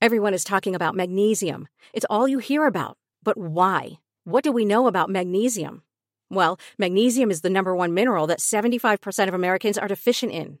Everyone 0.00 0.34
is 0.34 0.44
talking 0.44 0.76
about 0.76 0.94
magnesium. 0.94 1.66
It's 1.92 2.06
all 2.08 2.28
you 2.28 2.38
hear 2.38 2.64
about. 2.64 2.96
But 3.24 3.36
why? 3.36 3.98
What 4.22 4.44
do 4.44 4.52
we 4.52 4.64
know 4.64 4.86
about 4.86 5.10
magnesium? 5.10 5.82
Well, 6.30 6.60
magnesium 6.78 7.32
is 7.32 7.40
the 7.40 7.50
number 7.50 7.74
one 7.74 7.92
mineral 7.92 8.28
that 8.28 8.38
75% 8.38 9.26
of 9.26 9.34
Americans 9.34 9.78
are 9.78 9.88
deficient 9.88 10.30
in. 10.30 10.60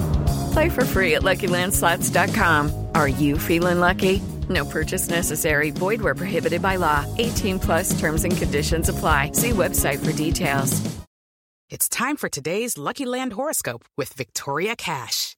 Play 0.51 0.69
for 0.69 0.85
free 0.85 1.15
at 1.15 1.23
LuckyLandSlots.com. 1.23 2.87
Are 2.95 3.07
you 3.07 3.37
feeling 3.37 3.79
lucky? 3.79 4.21
No 4.49 4.65
purchase 4.65 5.09
necessary. 5.09 5.71
Void 5.71 6.01
where 6.01 6.15
prohibited 6.15 6.61
by 6.61 6.77
law. 6.77 7.05
18 7.17 7.59
plus 7.59 7.99
terms 7.99 8.23
and 8.23 8.35
conditions 8.35 8.89
apply. 8.89 9.31
See 9.33 9.51
website 9.51 10.03
for 10.03 10.11
details. 10.13 10.81
It's 11.69 11.87
time 11.87 12.17
for 12.17 12.27
today's 12.27 12.77
Lucky 12.77 13.05
Land 13.05 13.31
horoscope 13.33 13.85
with 13.95 14.11
Victoria 14.11 14.75
Cash. 14.75 15.37